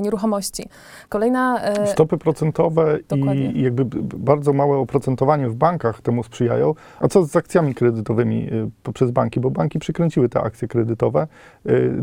nieruchomości. 0.02 0.68
Kolejna... 1.08 1.62
e, 1.62 1.86
Stopy 1.86 2.18
procentowe 2.18 2.98
Dokładnie. 3.08 3.52
i 3.52 3.62
jakby 3.62 3.84
bardzo 4.02 4.52
małe 4.52 4.76
oprocentowanie 4.76 5.48
w 5.48 5.54
bankach 5.54 6.00
temu 6.00 6.22
sprzyjają. 6.22 6.74
A 7.00 7.08
co 7.08 7.24
z 7.24 7.36
akcjami 7.36 7.74
kredytowymi 7.74 8.52
y, 8.52 8.70
poprzez 8.82 9.10
banki? 9.10 9.40
Bo 9.40 9.50
banki 9.50 9.78
przykręciły 9.78 10.28
te 10.28 10.40
akcje 10.40 10.68
kredytowe, 10.68 11.26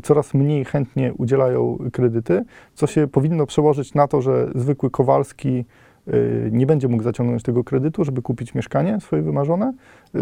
coraz 0.03 0.33
mniej 0.33 0.65
chętnie 0.65 1.13
udzielają 1.13 1.77
kredyty, 1.93 2.45
co 2.73 2.87
się 2.87 3.07
powinno 3.07 3.45
przełożyć 3.45 3.93
na 3.93 4.07
to, 4.07 4.21
że 4.21 4.47
zwykły 4.55 4.91
Kowalski 4.91 5.65
nie 6.51 6.65
będzie 6.65 6.87
mógł 6.87 7.03
zaciągnąć 7.03 7.43
tego 7.43 7.63
kredytu, 7.63 8.03
żeby 8.03 8.21
kupić 8.21 8.55
mieszkanie 8.55 8.99
swoje 9.01 9.21
wymarzone. 9.21 9.73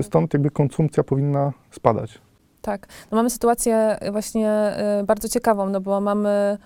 Stąd 0.01 0.33
jakby 0.33 0.49
konsumpcja 0.49 1.03
powinna 1.03 1.53
spadać. 1.71 2.21
Tak. 2.61 2.87
No 3.11 3.15
mamy 3.15 3.29
sytuację 3.29 3.97
właśnie 4.11 4.73
bardzo 5.07 5.29
ciekawą, 5.29 5.69
no 5.69 5.81
bo 5.81 6.01
mamy 6.01 6.57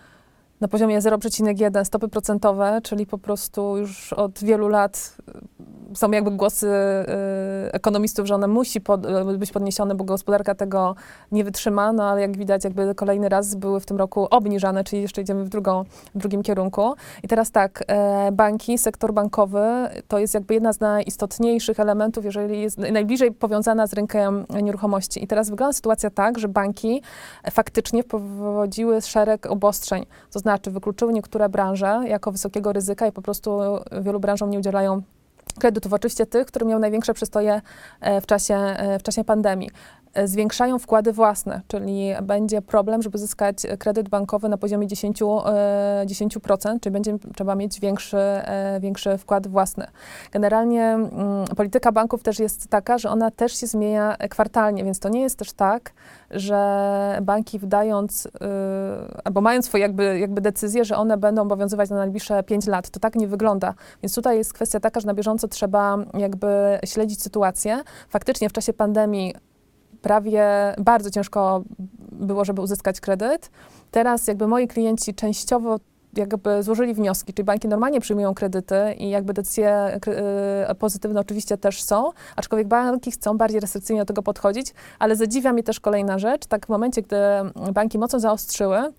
na 0.61 0.67
poziomie 0.67 0.99
0,1 1.01 1.85
stopy 1.85 2.07
procentowe, 2.07 2.79
czyli 2.83 3.05
po 3.05 3.17
prostu 3.17 3.77
już 3.77 4.13
od 4.13 4.43
wielu 4.43 4.67
lat 4.67 5.17
y, 5.91 5.95
są 5.95 6.11
jakby 6.11 6.31
głosy 6.31 6.67
y, 6.67 7.71
ekonomistów, 7.71 8.27
że 8.27 8.35
one 8.35 8.47
musi 8.47 8.81
pod, 8.81 9.05
y, 9.05 9.37
być 9.37 9.51
podniesione, 9.51 9.95
bo 9.95 10.03
gospodarka 10.03 10.55
tego 10.55 10.95
nie 11.31 11.43
wytrzyma, 11.43 11.93
no 11.93 12.03
ale 12.03 12.21
jak 12.21 12.37
widać 12.37 12.63
jakby 12.63 12.95
kolejny 12.95 13.29
raz 13.29 13.55
były 13.55 13.79
w 13.79 13.85
tym 13.85 13.97
roku 13.97 14.27
obniżane, 14.31 14.83
czyli 14.83 15.01
jeszcze 15.01 15.21
idziemy 15.21 15.43
w, 15.43 15.49
drugą, 15.49 15.83
w 16.15 16.17
drugim 16.17 16.43
kierunku. 16.43 16.93
I 17.23 17.27
teraz 17.27 17.51
tak, 17.51 17.83
e, 17.87 18.31
banki, 18.31 18.77
sektor 18.77 19.13
bankowy 19.13 19.65
to 20.07 20.19
jest 20.19 20.33
jakby 20.33 20.53
jedna 20.53 20.73
z 20.73 20.79
najistotniejszych 20.79 21.79
elementów, 21.79 22.25
jeżeli 22.25 22.61
jest 22.61 22.77
najbliżej 22.77 23.31
powiązana 23.31 23.87
z 23.87 23.93
rynkiem 23.93 24.45
nieruchomości. 24.61 25.23
I 25.23 25.27
teraz 25.27 25.49
wygląda 25.49 25.73
sytuacja 25.73 26.09
tak, 26.09 26.39
że 26.39 26.47
banki 26.47 27.01
faktycznie 27.51 28.03
wprowadziły 28.03 29.01
szereg 29.01 29.45
obostrzeń, 29.45 30.05
to 30.31 30.39
znaczy 30.39 30.48
wykluczyły 30.69 31.13
niektóre 31.13 31.49
branże 31.49 32.01
jako 32.07 32.31
wysokiego 32.31 32.73
ryzyka 32.73 33.07
i 33.07 33.11
po 33.11 33.21
prostu 33.21 33.59
wielu 34.01 34.19
branżom 34.19 34.49
nie 34.49 34.59
udzielają 34.59 35.01
kredytów. 35.59 35.93
Oczywiście 35.93 36.25
tych, 36.25 36.47
które 36.47 36.65
miały 36.65 36.81
największe 36.81 37.13
przystoje 37.13 37.61
e, 38.01 38.21
w 38.21 38.25
czasie, 38.25 38.55
e, 38.55 38.99
w 38.99 39.03
czasie 39.03 39.23
pandemii. 39.23 39.69
E, 40.13 40.27
zwiększają 40.27 40.79
wkłady 40.79 41.13
własne, 41.13 41.61
czyli 41.67 42.11
będzie 42.21 42.61
problem, 42.61 43.01
żeby 43.01 43.15
uzyskać 43.15 43.57
kredyt 43.79 44.09
bankowy 44.09 44.49
na 44.49 44.57
poziomie 44.57 44.87
10, 44.87 45.21
e, 45.21 46.05
10% 46.05 46.79
czyli 46.81 46.93
będzie 46.93 47.17
trzeba 47.35 47.55
mieć 47.55 47.79
większy, 47.79 48.17
e, 48.17 48.79
większy 48.79 49.17
wkład 49.17 49.47
własny. 49.47 49.87
Generalnie 50.31 50.83
mm, 50.83 51.09
polityka 51.57 51.91
banków 51.91 52.23
też 52.23 52.39
jest 52.39 52.67
taka, 52.67 52.97
że 52.97 53.09
ona 53.09 53.31
też 53.31 53.59
się 53.59 53.67
zmienia 53.67 54.17
kwartalnie, 54.29 54.83
więc 54.83 54.99
to 54.99 55.09
nie 55.09 55.21
jest 55.21 55.39
też 55.39 55.53
tak, 55.53 55.91
że 56.31 57.19
banki 57.21 57.59
wydając 57.59 58.25
y, 58.25 58.29
albo 59.23 59.41
mając 59.41 59.65
swoje 59.65 59.81
jakby, 59.81 60.19
jakby 60.19 60.41
decyzje, 60.41 60.85
że 60.85 60.97
one 60.97 61.17
będą 61.17 61.41
obowiązywać 61.41 61.89
na 61.89 61.95
najbliższe 61.95 62.43
5 62.43 62.67
lat. 62.67 62.89
To 62.89 62.99
tak 62.99 63.15
nie 63.15 63.27
wygląda. 63.27 63.73
Więc 64.03 64.15
tutaj 64.15 64.37
jest 64.37 64.53
kwestia 64.53 64.79
taka, 64.79 64.99
że 64.99 65.07
na 65.07 65.13
bieżąco 65.13 65.47
trzeba 65.47 65.97
jakby 66.13 66.79
śledzić 66.85 67.21
sytuację. 67.21 67.83
Faktycznie 68.09 68.49
w 68.49 68.53
czasie 68.53 68.73
pandemii 68.73 69.35
prawie 70.01 70.45
bardzo 70.77 71.09
ciężko 71.09 71.63
było, 72.11 72.45
żeby 72.45 72.61
uzyskać 72.61 73.01
kredyt. 73.01 73.49
Teraz 73.91 74.27
jakby 74.27 74.47
moi 74.47 74.67
klienci 74.67 75.13
częściowo 75.13 75.77
jakby 76.17 76.63
złożyli 76.63 76.93
wnioski, 76.93 77.33
czyli 77.33 77.45
banki 77.45 77.67
normalnie 77.67 78.01
przyjmują 78.01 78.33
kredyty 78.33 78.75
i 78.97 79.09
jakby 79.09 79.33
decyzje 79.33 79.99
y, 80.71 80.75
pozytywne 80.75 81.19
oczywiście 81.19 81.57
też 81.57 81.83
są, 81.83 82.11
aczkolwiek 82.35 82.67
banki 82.67 83.11
chcą 83.11 83.37
bardziej 83.37 83.59
restrykcyjnie 83.59 84.01
do 84.01 84.05
tego 84.05 84.23
podchodzić, 84.23 84.73
ale 84.99 85.15
zadziwia 85.15 85.53
mnie 85.53 85.63
też 85.63 85.79
kolejna 85.79 86.19
rzecz, 86.19 86.45
tak 86.45 86.65
w 86.65 86.69
momencie, 86.69 87.01
gdy 87.01 87.15
banki 87.73 87.99
mocno 87.99 88.19
zaostrzyły, 88.19 88.93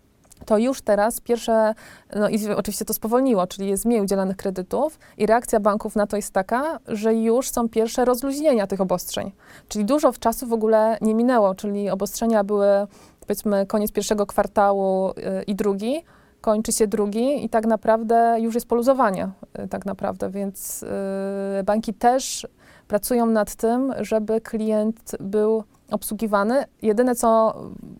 to 0.44 0.58
już 0.58 0.82
teraz 0.82 1.20
pierwsze, 1.20 1.74
no 2.16 2.28
i 2.28 2.48
oczywiście 2.48 2.84
to 2.84 2.94
spowolniło, 2.94 3.46
czyli 3.46 3.68
jest 3.68 3.84
mniej 3.84 4.00
udzielanych 4.00 4.36
kredytów 4.36 4.98
i 5.18 5.26
reakcja 5.26 5.60
banków 5.60 5.96
na 5.96 6.06
to 6.06 6.16
jest 6.16 6.32
taka, 6.32 6.78
że 6.88 7.14
już 7.14 7.50
są 7.50 7.68
pierwsze 7.68 8.04
rozluźnienia 8.04 8.66
tych 8.66 8.80
obostrzeń. 8.80 9.32
Czyli 9.68 9.84
dużo 9.84 10.12
czasu 10.12 10.46
w 10.46 10.52
ogóle 10.52 10.98
nie 11.00 11.14
minęło, 11.14 11.54
czyli 11.54 11.90
obostrzenia 11.90 12.44
były 12.44 12.86
powiedzmy 13.20 13.66
koniec 13.66 13.92
pierwszego 13.92 14.26
kwartału 14.26 15.10
y, 15.10 15.14
i 15.46 15.54
drugi, 15.54 16.04
kończy 16.40 16.72
się 16.72 16.86
drugi 16.86 17.44
i 17.44 17.48
tak 17.48 17.66
naprawdę 17.66 18.36
już 18.40 18.54
jest 18.54 18.68
poluzowanie 18.68 19.28
y, 19.58 19.68
tak 19.68 19.86
naprawdę, 19.86 20.30
więc 20.30 20.82
y, 20.82 21.64
banki 21.64 21.94
też 21.94 22.46
pracują 22.88 23.26
nad 23.26 23.54
tym, 23.54 23.94
żeby 24.00 24.40
klient 24.40 25.16
był 25.20 25.64
obsługiwany. 25.90 26.64
Jedyne, 26.82 27.14
co 27.14 27.54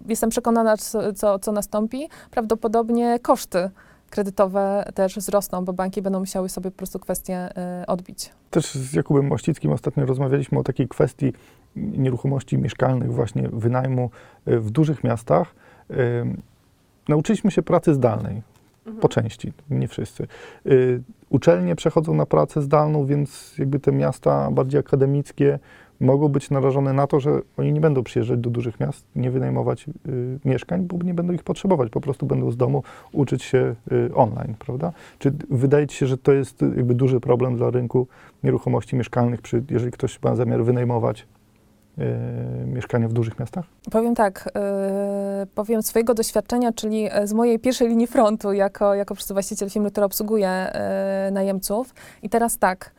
jestem 0.09 0.31
przekonana, 0.31 0.77
co, 1.15 1.39
co, 1.39 1.53
nastąpi, 1.53 2.09
prawdopodobnie 2.31 3.19
koszty 3.19 3.71
kredytowe 4.11 4.85
też 4.95 5.17
wzrosną, 5.17 5.65
bo 5.65 5.73
banki 5.73 6.03
będą 6.03 6.21
musiały 6.21 6.49
sobie 6.49 6.71
po 6.71 6.77
prostu 6.77 6.99
kwestie 6.99 7.49
y, 7.83 7.87
odbić. 7.87 8.31
Też 8.51 8.75
z 8.75 8.93
Jakubem 8.93 9.27
Mościckim 9.27 9.73
ostatnio 9.73 10.07
rozmawialiśmy 10.07 10.59
o 10.59 10.63
takiej 10.63 10.89
kwestii 10.89 11.33
nieruchomości 11.77 12.59
mieszkalnych, 12.59 13.13
właśnie 13.13 13.49
wynajmu 13.53 14.11
y, 14.49 14.61
w 14.61 14.71
dużych 14.71 15.05
miastach. 15.05 15.55
Ym, 15.91 16.43
Nauczyliśmy 17.09 17.51
się 17.51 17.63
pracy 17.63 17.95
zdalnej, 17.95 18.43
po 19.01 19.09
części, 19.09 19.53
nie 19.71 19.89
wszyscy. 19.89 20.27
Y, 20.67 21.03
Uczelnie 21.31 21.77
przechodzą 21.77 22.15
na 22.15 22.27
pracę 22.27 22.63
zdalną, 22.63 23.07
więc 23.07 23.59
jakby 23.59 23.81
te 23.81 23.93
miasta 23.93 24.51
bardziej 24.51 24.81
akademickie 24.81 25.59
mogą 26.00 26.28
być 26.28 26.50
narażone 26.50 26.92
na 26.92 27.07
to, 27.07 27.21
że 27.21 27.40
oni 27.57 27.73
nie 27.73 27.80
będą 27.80 28.02
przyjeżdżać 28.02 28.40
do 28.40 28.50
dużych 28.50 28.80
miast, 28.80 29.07
nie 29.16 29.30
wynajmować 29.30 29.88
y, 29.88 30.38
mieszkań, 30.45 30.87
bo 30.87 31.04
nie 31.04 31.14
będą 31.14 31.33
ich 31.33 31.42
potrzebować, 31.42 31.90
po 31.90 32.00
prostu 32.00 32.26
będą 32.26 32.50
z 32.50 32.57
domu 32.57 32.83
uczyć 33.12 33.42
się 33.42 33.75
y, 33.92 34.14
online, 34.14 34.54
prawda? 34.59 34.92
Czy 35.19 35.33
wydaje 35.50 35.87
ci 35.87 35.97
się, 35.97 36.07
że 36.07 36.19
to 36.19 36.33
jest 36.33 36.62
y, 36.62 36.66
jakby 36.76 36.95
duży 36.95 37.21
problem 37.21 37.57
dla 37.57 37.71
rynku 37.71 38.07
nieruchomości 38.42 38.97
mieszkalnych, 38.97 39.42
przy, 39.42 39.62
jeżeli 39.71 39.92
ktoś 39.92 40.23
ma 40.23 40.35
zamiar 40.35 40.64
wynajmować 40.64 41.26
y, 41.99 42.66
mieszkania 42.66 43.09
w 43.09 43.12
dużych 43.12 43.38
miastach? 43.38 43.64
Powiem 43.90 44.14
tak, 44.14 44.52
y, 45.42 45.47
powiem 45.47 45.83
swojego 45.83 46.14
doświadczenia, 46.14 46.73
czyli 46.73 47.09
e, 47.11 47.26
z 47.26 47.33
mojej 47.33 47.59
pierwszej 47.59 47.88
linii 47.88 48.07
frontu, 48.07 48.52
jako, 48.52 48.95
jako 48.95 49.14
właściciel 49.30 49.71
firmy, 49.71 49.90
która 49.90 50.07
obsługuje 50.07 50.73
y, 51.28 51.30
najemców. 51.33 51.95
I 52.23 52.28
teraz 52.28 52.59
tak, 52.59 52.92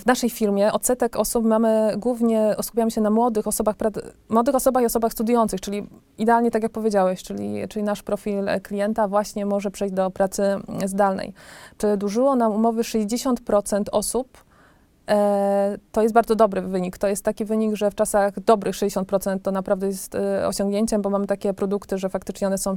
w 0.00 0.06
naszej 0.06 0.30
firmie 0.30 0.72
odsetek 0.72 1.16
osób 1.16 1.44
mamy 1.44 1.92
głównie, 1.96 2.54
skupiamy 2.62 2.90
się 2.90 3.00
na 3.00 3.10
młodych 3.10 3.46
osobach, 3.46 3.76
młodych 4.28 4.54
osobach 4.54 4.82
i 4.82 4.86
osobach 4.86 5.12
studiujących, 5.12 5.60
czyli 5.60 5.86
idealnie 6.18 6.50
tak 6.50 6.62
jak 6.62 6.72
powiedziałeś, 6.72 7.22
czyli, 7.22 7.68
czyli 7.68 7.82
nasz 7.82 8.02
profil 8.02 8.44
klienta 8.62 9.08
właśnie 9.08 9.46
może 9.46 9.70
przejść 9.70 9.94
do 9.94 10.10
pracy 10.10 10.42
zdalnej. 10.84 11.32
Czy 11.78 11.96
dłużyło 11.96 12.36
nam 12.36 12.52
umowy 12.52 12.82
60% 12.82 13.82
osób, 13.92 14.28
E, 14.38 14.49
To 15.92 16.02
jest 16.02 16.14
bardzo 16.14 16.34
dobry 16.34 16.62
wynik. 16.62 16.98
To 16.98 17.08
jest 17.08 17.24
taki 17.24 17.44
wynik, 17.44 17.74
że 17.74 17.90
w 17.90 17.94
czasach 17.94 18.40
dobrych 18.40 18.74
60% 18.74 19.40
to 19.42 19.50
naprawdę 19.50 19.86
jest 19.86 20.14
e, 20.14 20.46
osiągnięciem, 20.46 21.02
bo 21.02 21.10
mamy 21.10 21.26
takie 21.26 21.54
produkty, 21.54 21.98
że 21.98 22.08
faktycznie 22.08 22.46
one 22.46 22.58
są 22.58 22.74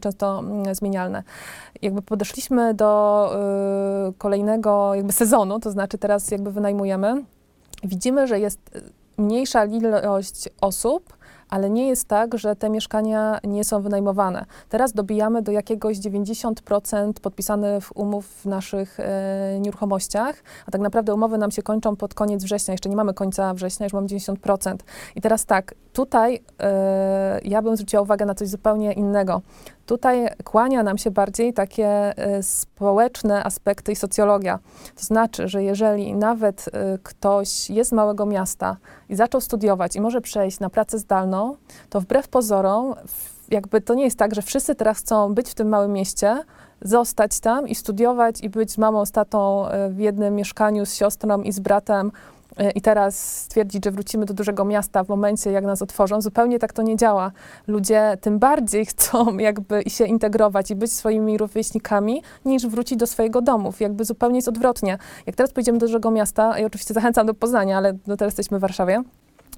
często 0.00 0.38
mm, 0.38 0.74
zmienialne. 0.74 1.22
Jakby 1.82 2.02
podeszliśmy 2.02 2.74
do 2.74 3.32
e, 4.08 4.12
kolejnego 4.18 4.94
jakby 4.94 5.12
sezonu, 5.12 5.60
to 5.60 5.70
znaczy 5.70 5.98
teraz 5.98 6.30
jakby 6.30 6.52
wynajmujemy, 6.52 7.24
widzimy, 7.84 8.26
że 8.26 8.40
jest 8.40 8.58
e, 8.74 8.80
mniejsza 9.22 9.64
ilość 9.64 10.48
osób, 10.60 11.12
ale 11.52 11.70
nie 11.70 11.88
jest 11.88 12.08
tak, 12.08 12.38
że 12.38 12.56
te 12.56 12.70
mieszkania 12.70 13.38
nie 13.44 13.64
są 13.64 13.82
wynajmowane. 13.82 14.44
Teraz 14.68 14.92
dobijamy 14.92 15.42
do 15.42 15.52
jakiegoś 15.52 15.98
90% 15.98 17.12
podpisanych 17.12 17.96
umów 17.96 18.26
w 18.26 18.46
naszych 18.46 19.00
e, 19.00 19.58
nieruchomościach, 19.60 20.42
a 20.66 20.70
tak 20.70 20.80
naprawdę 20.80 21.14
umowy 21.14 21.38
nam 21.38 21.50
się 21.50 21.62
kończą 21.62 21.96
pod 21.96 22.14
koniec 22.14 22.44
września. 22.44 22.72
Jeszcze 22.72 22.88
nie 22.88 22.96
mamy 22.96 23.14
końca 23.14 23.54
września, 23.54 23.86
już 23.86 23.92
mamy 23.92 24.06
90%. 24.06 24.76
I 25.16 25.20
teraz 25.20 25.46
tak, 25.46 25.74
tutaj 25.92 26.42
e, 26.60 27.40
ja 27.44 27.62
bym 27.62 27.76
zwróciła 27.76 28.02
uwagę 28.02 28.26
na 28.26 28.34
coś 28.34 28.48
zupełnie 28.48 28.92
innego. 28.92 29.42
Tutaj 29.86 30.28
kłania 30.44 30.82
nam 30.82 30.98
się 30.98 31.10
bardziej 31.10 31.52
takie 31.52 31.86
e, 31.88 32.42
społeczne 32.42 33.44
aspekty 33.44 33.92
i 33.92 33.96
socjologia. 33.96 34.58
To 34.96 35.04
znaczy, 35.04 35.48
że 35.48 35.62
jeżeli 35.62 36.14
nawet 36.14 36.64
e, 36.72 36.98
ktoś 37.02 37.70
jest 37.70 37.90
z 37.90 37.92
małego 37.92 38.26
miasta 38.26 38.76
i 39.08 39.16
zaczął 39.16 39.40
studiować 39.40 39.96
i 39.96 40.00
może 40.00 40.20
przejść 40.20 40.60
na 40.60 40.70
pracę 40.70 40.98
zdalną, 40.98 41.56
to 41.90 42.00
wbrew 42.00 42.28
pozorom, 42.28 42.94
jakby 43.50 43.80
to 43.80 43.94
nie 43.94 44.04
jest 44.04 44.18
tak, 44.18 44.34
że 44.34 44.42
wszyscy 44.42 44.74
teraz 44.74 44.98
chcą 44.98 45.34
być 45.34 45.50
w 45.50 45.54
tym 45.54 45.68
małym 45.68 45.92
mieście, 45.92 46.44
zostać 46.82 47.40
tam 47.40 47.68
i 47.68 47.74
studiować 47.74 48.40
i 48.40 48.50
być 48.50 48.70
z 48.70 48.78
mamą, 48.78 49.06
z 49.06 49.12
tatą 49.12 49.68
e, 49.68 49.90
w 49.90 49.98
jednym 49.98 50.34
mieszkaniu, 50.34 50.86
z 50.86 50.94
siostrą 50.94 51.42
i 51.42 51.52
z 51.52 51.60
bratem. 51.60 52.12
E, 52.56 52.70
I 52.70 52.80
teraz 52.80 53.40
stwierdzić, 53.40 53.84
że 53.84 53.90
wrócimy 53.90 54.26
do 54.26 54.34
dużego 54.34 54.64
miasta 54.64 55.04
w 55.04 55.08
momencie, 55.08 55.52
jak 55.52 55.64
nas 55.64 55.82
otworzą, 55.82 56.20
zupełnie 56.20 56.58
tak 56.58 56.72
to 56.72 56.82
nie 56.82 56.96
działa. 56.96 57.32
Ludzie 57.66 58.18
tym 58.20 58.38
bardziej 58.38 58.86
chcą 58.92 59.38
jakby 59.38 59.82
się 59.86 60.04
integrować 60.04 60.70
i 60.70 60.76
być 60.76 60.92
swoimi 60.92 61.38
rówieśnikami, 61.38 62.22
niż 62.44 62.66
wrócić 62.66 62.98
do 62.98 63.06
swojego 63.06 63.42
domów. 63.42 63.80
Jakby 63.80 64.04
zupełnie 64.04 64.38
jest 64.38 64.48
odwrotnie. 64.48 64.98
Jak 65.26 65.36
teraz 65.36 65.52
pojedziemy 65.52 65.78
do 65.78 65.86
dużego 65.86 66.10
miasta, 66.10 66.58
i 66.58 66.64
oczywiście 66.64 66.94
zachęcam 66.94 67.26
do 67.26 67.34
Poznania, 67.34 67.76
ale 67.76 67.98
no 68.06 68.16
teraz 68.16 68.32
jesteśmy 68.32 68.58
w 68.58 68.60
Warszawie, 68.60 69.02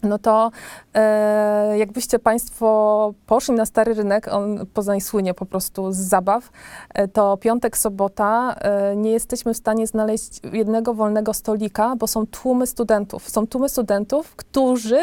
no 0.05 0.19
to 0.19 0.51
e, 0.95 1.79
jakbyście 1.79 2.19
Państwo 2.19 3.15
poszli 3.27 3.55
na 3.55 3.67
stary 3.67 3.95
rynek, 3.95 4.29
on 4.29 4.67
Poznań 4.75 5.01
słynie 5.01 5.35
po 5.35 5.47
prostu 5.47 5.93
z 5.93 5.97
zabaw, 5.97 6.51
e, 6.95 7.09
to 7.09 7.37
piątek, 7.37 7.77
sobota 7.77 8.55
e, 8.55 8.97
nie 8.97 9.11
jesteśmy 9.11 9.55
w 9.55 9.57
stanie 9.57 9.87
znaleźć 9.87 10.41
jednego 10.53 10.95
wolnego 10.95 11.35
stolika, 11.35 11.97
bo 11.97 12.07
są 12.07 12.27
tłumy 12.27 12.67
studentów. 12.67 13.29
Są 13.29 13.47
tłumy 13.47 13.69
studentów, 13.69 14.37
którzy 14.37 14.99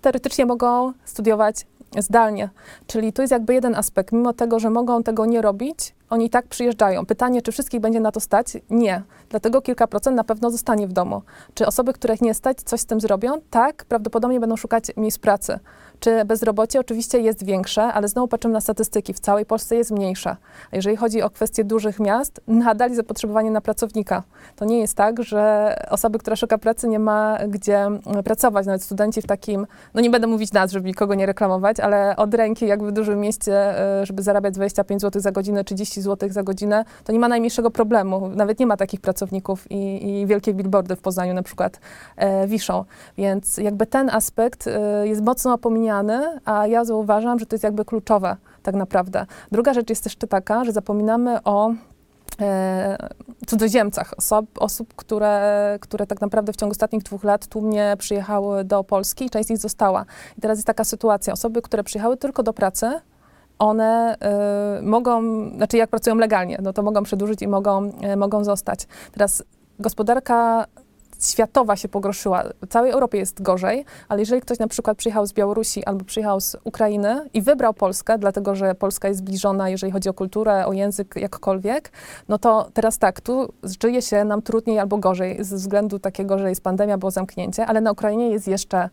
teoretycznie 0.00 0.46
mogą 0.46 0.92
studiować 1.04 1.66
zdalnie. 2.02 2.50
Czyli 2.86 3.12
tu 3.12 3.22
jest 3.22 3.32
jakby 3.32 3.54
jeden 3.54 3.74
aspekt. 3.74 4.12
Mimo 4.12 4.32
tego, 4.32 4.58
że 4.58 4.70
mogą 4.70 5.02
tego 5.02 5.26
nie 5.26 5.42
robić, 5.42 5.94
oni 6.10 6.26
i 6.26 6.30
tak 6.30 6.46
przyjeżdżają. 6.46 7.06
Pytanie, 7.06 7.42
czy 7.42 7.52
wszystkich 7.52 7.80
będzie 7.80 8.00
na 8.00 8.12
to 8.12 8.20
stać? 8.20 8.46
Nie. 8.70 9.02
Dlatego 9.28 9.62
kilka 9.62 9.86
procent 9.86 10.16
na 10.16 10.24
pewno 10.24 10.50
zostanie 10.50 10.88
w 10.88 10.92
domu. 10.92 11.22
Czy 11.54 11.66
osoby, 11.66 11.92
których 11.92 12.22
nie 12.22 12.34
stać, 12.34 12.58
coś 12.60 12.80
z 12.80 12.86
tym 12.86 13.00
zrobią? 13.00 13.32
Tak, 13.50 13.84
prawdopodobnie 13.84 14.40
będą 14.40 14.56
szukać 14.56 14.84
miejsc 14.96 15.18
pracy. 15.18 15.58
Czy 16.04 16.24
bezrobocie 16.24 16.80
oczywiście 16.80 17.18
jest 17.18 17.44
większe, 17.44 17.82
ale 17.82 18.08
znowu 18.08 18.28
patrzymy 18.28 18.54
na 18.54 18.60
statystyki. 18.60 19.14
W 19.14 19.20
całej 19.20 19.46
Polsce 19.46 19.76
jest 19.76 19.90
mniejsze. 19.90 20.36
A 20.72 20.76
jeżeli 20.76 20.96
chodzi 20.96 21.22
o 21.22 21.30
kwestie 21.30 21.64
dużych 21.64 22.00
miast, 22.00 22.40
nadal 22.64 22.94
zapotrzebowanie 22.94 23.50
na 23.50 23.60
pracownika. 23.60 24.22
To 24.56 24.64
nie 24.64 24.80
jest 24.80 24.94
tak, 24.94 25.22
że 25.22 25.74
osoby, 25.90 26.18
która 26.18 26.36
szuka 26.36 26.58
pracy, 26.58 26.88
nie 26.88 26.98
ma 26.98 27.38
gdzie 27.48 27.86
pracować. 28.24 28.66
Nawet 28.66 28.82
studenci 28.82 29.22
w 29.22 29.26
takim, 29.26 29.66
no 29.94 30.00
nie 30.00 30.10
będę 30.10 30.26
mówić 30.26 30.52
nazw, 30.52 30.72
żeby 30.72 30.88
nikogo 30.88 31.14
nie 31.14 31.26
reklamować, 31.26 31.80
ale 31.80 32.16
od 32.16 32.34
ręki 32.34 32.66
jakby 32.66 32.88
w 32.88 32.92
dużym 32.92 33.20
mieście, 33.20 33.74
y, 34.02 34.06
żeby 34.06 34.22
zarabiać 34.22 34.54
25 34.54 35.00
zł 35.00 35.22
za 35.22 35.32
godzinę, 35.32 35.64
30 35.64 36.02
zł 36.02 36.28
za 36.32 36.42
godzinę, 36.42 36.84
to 37.04 37.12
nie 37.12 37.18
ma 37.18 37.28
najmniejszego 37.28 37.70
problemu. 37.70 38.28
Nawet 38.28 38.58
nie 38.58 38.66
ma 38.66 38.76
takich 38.76 39.00
pracowników 39.00 39.70
i, 39.70 40.10
i 40.10 40.26
wielkie 40.26 40.54
billboardy 40.54 40.96
w 40.96 41.00
Poznaniu 41.00 41.34
na 41.34 41.42
przykład 41.42 41.80
e, 42.16 42.46
wiszą. 42.46 42.84
Więc 43.18 43.56
jakby 43.56 43.86
ten 43.86 44.10
aspekt 44.10 44.66
y, 44.66 44.70
jest 45.08 45.22
mocno 45.22 45.54
opominiany, 45.54 45.93
a 46.44 46.66
ja 46.66 46.84
zauważam, 46.84 47.38
że 47.38 47.46
to 47.46 47.54
jest 47.54 47.64
jakby 47.64 47.84
kluczowe 47.84 48.36
tak 48.62 48.74
naprawdę. 48.74 49.26
Druga 49.52 49.74
rzecz 49.74 49.90
jest 49.90 50.04
jeszcze 50.04 50.26
taka, 50.26 50.64
że 50.64 50.72
zapominamy 50.72 51.42
o 51.42 51.72
e, 52.40 52.96
cudzoziemcach, 53.46 54.14
osob, 54.18 54.46
osób, 54.58 54.94
które, 54.94 55.78
które 55.80 56.06
tak 56.06 56.20
naprawdę 56.20 56.52
w 56.52 56.56
ciągu 56.56 56.70
ostatnich 56.72 57.02
dwóch 57.02 57.24
lat 57.24 57.46
tłumnie 57.46 57.96
przyjechały 57.98 58.64
do 58.64 58.84
Polski 58.84 59.30
część 59.30 59.46
z 59.46 59.50
nich 59.50 59.58
została. 59.58 60.04
I 60.38 60.40
teraz 60.40 60.58
jest 60.58 60.66
taka 60.66 60.84
sytuacja, 60.84 61.32
osoby, 61.32 61.62
które 61.62 61.84
przyjechały 61.84 62.16
tylko 62.16 62.42
do 62.42 62.52
pracy, 62.52 63.00
one 63.58 64.16
y, 64.78 64.82
mogą, 64.82 65.22
znaczy 65.56 65.76
jak 65.76 65.90
pracują 65.90 66.16
legalnie, 66.16 66.58
no 66.62 66.72
to 66.72 66.82
mogą 66.82 67.02
przedłużyć 67.02 67.42
i 67.42 67.48
mogą, 67.48 67.92
y, 68.12 68.16
mogą 68.16 68.44
zostać. 68.44 68.86
Teraz 69.12 69.42
gospodarka 69.78 70.66
światowa 71.30 71.76
się 71.76 71.88
pogorszyła. 71.88 72.44
W 72.62 72.68
całej 72.68 72.90
Europie 72.90 73.18
jest 73.18 73.42
gorzej, 73.42 73.84
ale 74.08 74.20
jeżeli 74.20 74.40
ktoś 74.40 74.58
na 74.58 74.68
przykład 74.68 74.98
przyjechał 74.98 75.26
z 75.26 75.32
Białorusi 75.32 75.84
albo 75.84 76.04
przyjechał 76.04 76.40
z 76.40 76.56
Ukrainy 76.64 77.28
i 77.34 77.42
wybrał 77.42 77.74
Polskę, 77.74 78.18
dlatego 78.18 78.54
że 78.54 78.74
Polska 78.74 79.08
jest 79.08 79.20
zbliżona, 79.20 79.68
jeżeli 79.68 79.92
chodzi 79.92 80.08
o 80.08 80.14
kulturę, 80.14 80.66
o 80.66 80.72
język, 80.72 81.16
jakkolwiek, 81.16 81.92
no 82.28 82.38
to 82.38 82.68
teraz 82.74 82.98
tak, 82.98 83.20
tu 83.20 83.52
żyje 83.82 84.02
się 84.02 84.24
nam 84.24 84.42
trudniej 84.42 84.78
albo 84.78 84.98
gorzej 84.98 85.44
ze 85.44 85.56
względu 85.56 85.98
takiego, 85.98 86.38
że 86.38 86.48
jest 86.48 86.60
pandemia, 86.60 86.98
było 86.98 87.10
zamknięcie, 87.10 87.66
ale 87.66 87.80
na 87.80 87.92
Ukrainie 87.92 88.30
jest 88.30 88.48
jeszcze 88.48 88.88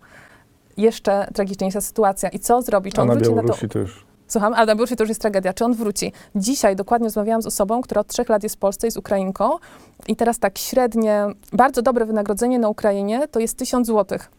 jeszcze 0.77 1.27
tragiczniejsza 1.33 1.81
sytuacja. 1.81 2.29
I 2.29 2.39
co 2.39 2.61
zrobi? 2.61 2.91
Czy 2.91 3.01
A 3.01 3.01
on 3.01 3.07
na 3.07 3.13
wróci 3.13 3.29
na 3.29 3.41
to 3.41 3.47
Białorusi 3.47 3.67
już 3.79 4.11
Słucham, 4.31 4.53
ale 4.53 4.67
Białorusi 4.67 4.95
to 4.95 5.03
już 5.03 5.09
jest 5.09 5.21
tragedia. 5.21 5.53
Czy 5.53 5.65
on 5.65 5.73
wróci? 5.73 6.13
Dzisiaj 6.35 6.75
dokładnie 6.75 7.05
rozmawiałam 7.05 7.41
z 7.41 7.45
osobą, 7.45 7.81
która 7.81 8.01
od 8.01 8.07
trzech 8.07 8.29
lat 8.29 8.43
jest 8.43 8.55
w 8.55 8.57
Polsce, 8.57 8.88
jest 8.88 8.97
Ukrainką 8.97 9.50
i 10.07 10.15
teraz 10.15 10.39
tak 10.39 10.57
średnie, 10.57 11.25
bardzo 11.53 11.81
dobre 11.81 12.05
wynagrodzenie 12.05 12.59
na 12.59 12.69
Ukrainie 12.69 13.27
to 13.27 13.39
jest 13.39 13.57
1000 13.57 13.88
złotych. 13.88 14.31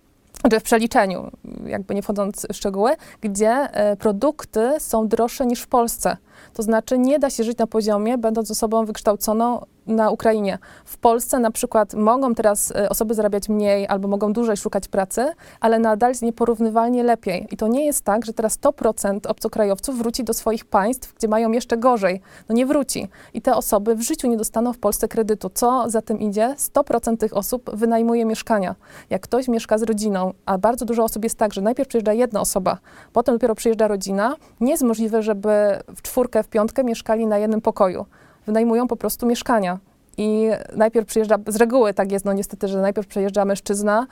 Czy 0.50 0.60
w 0.60 0.62
przeliczeniu, 0.62 1.30
jakby 1.66 1.94
nie 1.94 2.02
wchodząc 2.02 2.46
w 2.52 2.56
szczegóły, 2.56 2.90
gdzie 3.20 3.50
e, 3.50 3.96
produkty 3.96 4.70
są 4.78 5.08
droższe 5.08 5.46
niż 5.46 5.60
w 5.60 5.66
Polsce. 5.66 6.16
To 6.54 6.62
znaczy 6.62 6.98
nie 6.98 7.18
da 7.18 7.30
się 7.30 7.44
żyć 7.44 7.58
na 7.58 7.66
poziomie, 7.66 8.18
będąc 8.18 8.50
osobą 8.50 8.84
wykształconą 8.84 9.66
na 9.86 10.10
Ukrainie. 10.10 10.58
W 10.84 10.98
Polsce 10.98 11.38
na 11.38 11.50
przykład 11.50 11.94
mogą 11.94 12.34
teraz 12.34 12.70
e, 12.70 12.88
osoby 12.88 13.14
zarabiać 13.14 13.48
mniej 13.48 13.88
albo 13.88 14.08
mogą 14.08 14.32
dłużej 14.32 14.56
szukać 14.56 14.88
pracy, 14.88 15.32
ale 15.60 15.78
nadal 15.78 16.12
nieporównywalnie 16.22 17.02
lepiej. 17.02 17.46
I 17.50 17.56
to 17.56 17.68
nie 17.68 17.86
jest 17.86 18.04
tak, 18.04 18.24
że 18.24 18.32
teraz 18.32 18.58
100% 18.58 19.20
obcokrajowców 19.28 19.98
wróci 19.98 20.24
do 20.24 20.34
swoich 20.34 20.64
państw, 20.64 21.14
gdzie 21.14 21.28
mają 21.28 21.52
jeszcze 21.52 21.76
gorzej. 21.76 22.20
No 22.48 22.54
nie 22.54 22.66
wróci. 22.66 23.08
I 23.34 23.42
te 23.42 23.56
osoby 23.56 23.94
w 23.94 24.02
życiu 24.02 24.28
nie 24.28 24.36
dostaną 24.36 24.72
w 24.72 24.78
Polsce 24.78 25.08
kredytu. 25.08 25.50
Co 25.54 25.90
za 25.90 26.02
tym 26.02 26.20
idzie? 26.20 26.54
100% 26.58 27.16
tych 27.16 27.36
osób 27.36 27.70
wynajmuje 27.74 28.24
mieszkania. 28.24 28.74
Jak 29.10 29.22
ktoś 29.22 29.48
mieszka 29.48 29.78
z 29.78 29.82
rodziną, 29.82 30.32
a 30.46 30.58
bardzo 30.58 30.84
dużo 30.84 31.04
osób 31.04 31.24
jest 31.24 31.38
tak, 31.38 31.52
że 31.52 31.60
najpierw 31.60 31.88
przyjeżdża 31.88 32.12
jedna 32.12 32.40
osoba, 32.40 32.78
potem 33.12 33.34
dopiero 33.34 33.54
przyjeżdża 33.54 33.88
rodzina, 33.88 34.36
nie 34.60 34.70
jest 34.70 34.82
możliwe, 34.82 35.22
żeby 35.22 35.50
w 35.96 36.02
czwórkę, 36.02 36.42
w 36.42 36.48
piątkę 36.48 36.84
mieszkali 36.84 37.26
na 37.26 37.38
jednym 37.38 37.60
pokoju 37.60 38.06
wynajmują 38.46 38.88
po 38.88 38.96
prostu 38.96 39.26
mieszkania. 39.26 39.78
I 40.18 40.50
najpierw 40.76 41.06
przyjeżdża, 41.06 41.38
z 41.46 41.56
reguły 41.56 41.94
tak 41.94 42.12
jest, 42.12 42.24
no 42.24 42.32
niestety, 42.32 42.68
że 42.68 42.80
najpierw 42.80 43.06
przyjeżdża 43.06 43.44
mężczyzna, 43.44 44.06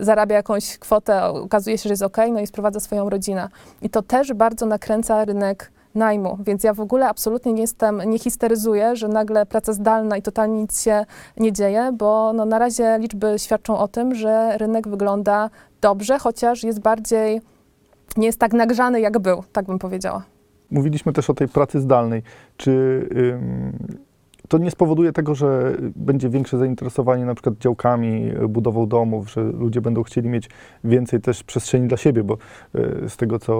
zarabia 0.00 0.36
jakąś 0.36 0.78
kwotę, 0.78 1.24
okazuje 1.24 1.78
się, 1.78 1.82
że 1.82 1.92
jest 1.92 2.02
ok, 2.02 2.16
no 2.32 2.40
i 2.40 2.46
sprowadza 2.46 2.80
swoją 2.80 3.10
rodzinę. 3.10 3.48
I 3.82 3.90
to 3.90 4.02
też 4.02 4.32
bardzo 4.32 4.66
nakręca 4.66 5.24
rynek 5.24 5.72
najmu, 5.94 6.38
więc 6.40 6.64
ja 6.64 6.74
w 6.74 6.80
ogóle 6.80 7.08
absolutnie 7.08 7.52
nie 7.52 7.60
jestem, 7.60 8.02
nie 8.06 8.18
histeryzuję, 8.18 8.96
że 8.96 9.08
nagle 9.08 9.46
praca 9.46 9.72
zdalna 9.72 10.16
i 10.16 10.22
totalnie 10.22 10.62
nic 10.62 10.82
się 10.82 11.04
nie 11.36 11.52
dzieje, 11.52 11.90
bo 11.92 12.32
no 12.32 12.44
na 12.44 12.58
razie 12.58 12.98
liczby 12.98 13.34
świadczą 13.38 13.78
o 13.78 13.88
tym, 13.88 14.14
że 14.14 14.58
rynek 14.58 14.88
wygląda 14.88 15.50
dobrze, 15.80 16.18
chociaż 16.18 16.62
jest 16.62 16.80
bardziej, 16.80 17.40
nie 18.16 18.26
jest 18.26 18.38
tak 18.38 18.52
nagrzany, 18.52 19.00
jak 19.00 19.18
był, 19.18 19.42
tak 19.52 19.66
bym 19.66 19.78
powiedziała. 19.78 20.35
Mówiliśmy 20.70 21.12
też 21.12 21.30
o 21.30 21.34
tej 21.34 21.48
pracy 21.48 21.80
zdalnej. 21.80 22.22
Czy 22.56 23.08
to 24.48 24.58
nie 24.58 24.70
spowoduje 24.70 25.12
tego, 25.12 25.34
że 25.34 25.76
będzie 25.96 26.28
większe 26.28 26.58
zainteresowanie 26.58 27.24
na 27.24 27.34
przykład 27.34 27.58
działkami, 27.58 28.32
budową 28.48 28.86
domów, 28.86 29.30
że 29.30 29.42
ludzie 29.42 29.80
będą 29.80 30.02
chcieli 30.02 30.28
mieć 30.28 30.50
więcej 30.84 31.20
też 31.20 31.42
przestrzeni 31.42 31.88
dla 31.88 31.96
siebie, 31.96 32.24
bo 32.24 32.34
y, 32.74 33.08
z 33.08 33.16
tego 33.16 33.38
co 33.38 33.56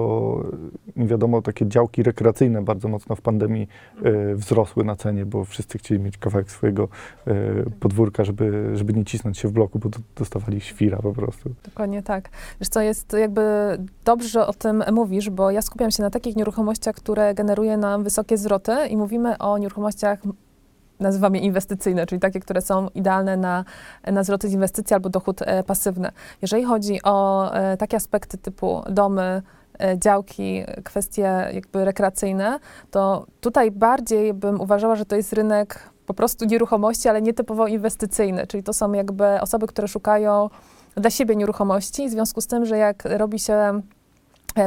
wiadomo, 0.95 1.41
takie 1.41 1.67
działki 1.67 2.03
rekreacyjne 2.03 2.61
bardzo 2.61 2.87
mocno 2.87 3.15
w 3.15 3.21
pandemii 3.21 3.67
y, 4.05 4.35
wzrosły 4.35 4.83
na 4.83 4.95
cenie, 4.95 5.25
bo 5.25 5.45
wszyscy 5.45 5.77
chcieli 5.77 5.99
mieć 6.01 6.17
kawałek 6.17 6.51
swojego 6.51 6.87
y, 7.27 7.31
podwórka, 7.79 8.23
żeby, 8.23 8.71
żeby 8.73 8.93
nie 8.93 9.05
cisnąć 9.05 9.37
się 9.37 9.47
w 9.47 9.51
bloku, 9.51 9.79
bo 9.79 9.89
do- 9.89 9.99
dostawali 10.15 10.61
świra 10.61 10.97
po 10.97 11.13
prostu. 11.13 11.49
Dokładnie 11.65 12.03
tak. 12.03 12.29
Wiesz 12.59 12.69
co, 12.69 12.81
jest 12.81 13.13
jakby 13.13 13.41
dobrze, 14.05 14.29
że 14.29 14.47
o 14.47 14.53
tym 14.53 14.83
mówisz, 14.91 15.29
bo 15.29 15.51
ja 15.51 15.61
skupiam 15.61 15.91
się 15.91 16.03
na 16.03 16.09
takich 16.09 16.35
nieruchomościach, 16.35 16.95
które 16.95 17.33
generują 17.33 17.77
nam 17.77 18.03
wysokie 18.03 18.37
zwroty 18.37 18.71
i 18.89 18.97
mówimy 18.97 19.37
o 19.37 19.57
nieruchomościach 19.57 20.19
nazywam 20.99 21.35
je 21.35 21.41
inwestycyjne, 21.41 22.05
czyli 22.05 22.21
takie, 22.21 22.39
które 22.39 22.61
są 22.61 22.89
idealne 22.89 23.37
na, 23.37 23.65
na 24.07 24.23
zwroty 24.23 24.49
z 24.49 24.53
inwestycji 24.53 24.93
albo 24.93 25.09
dochód 25.09 25.41
e, 25.41 25.63
pasywny. 25.63 26.11
Jeżeli 26.41 26.63
chodzi 26.63 26.99
o 27.03 27.49
e, 27.53 27.77
takie 27.77 27.97
aspekty 27.97 28.37
typu 28.37 28.83
domy, 28.89 29.41
e, 29.79 29.99
działki, 29.99 30.63
kwestie 30.83 31.49
jakby 31.53 31.85
rekreacyjne, 31.85 32.59
to 32.91 33.25
tutaj 33.41 33.71
bardziej 33.71 34.33
bym 34.33 34.61
uważała, 34.61 34.95
że 34.95 35.05
to 35.05 35.15
jest 35.15 35.33
rynek 35.33 35.89
po 36.05 36.13
prostu 36.13 36.45
nieruchomości, 36.45 37.09
ale 37.09 37.21
nie 37.21 37.33
typowo 37.33 37.67
inwestycyjny, 37.67 38.47
czyli 38.47 38.63
to 38.63 38.73
są 38.73 38.93
jakby 38.93 39.41
osoby, 39.41 39.67
które 39.67 39.87
szukają 39.87 40.49
dla 40.95 41.09
siebie 41.09 41.35
nieruchomości, 41.35 42.07
w 42.07 42.11
związku 42.11 42.41
z 42.41 42.47
tym, 42.47 42.65
że 42.65 42.77
jak 42.77 43.03
robi 43.05 43.39
się 43.39 43.81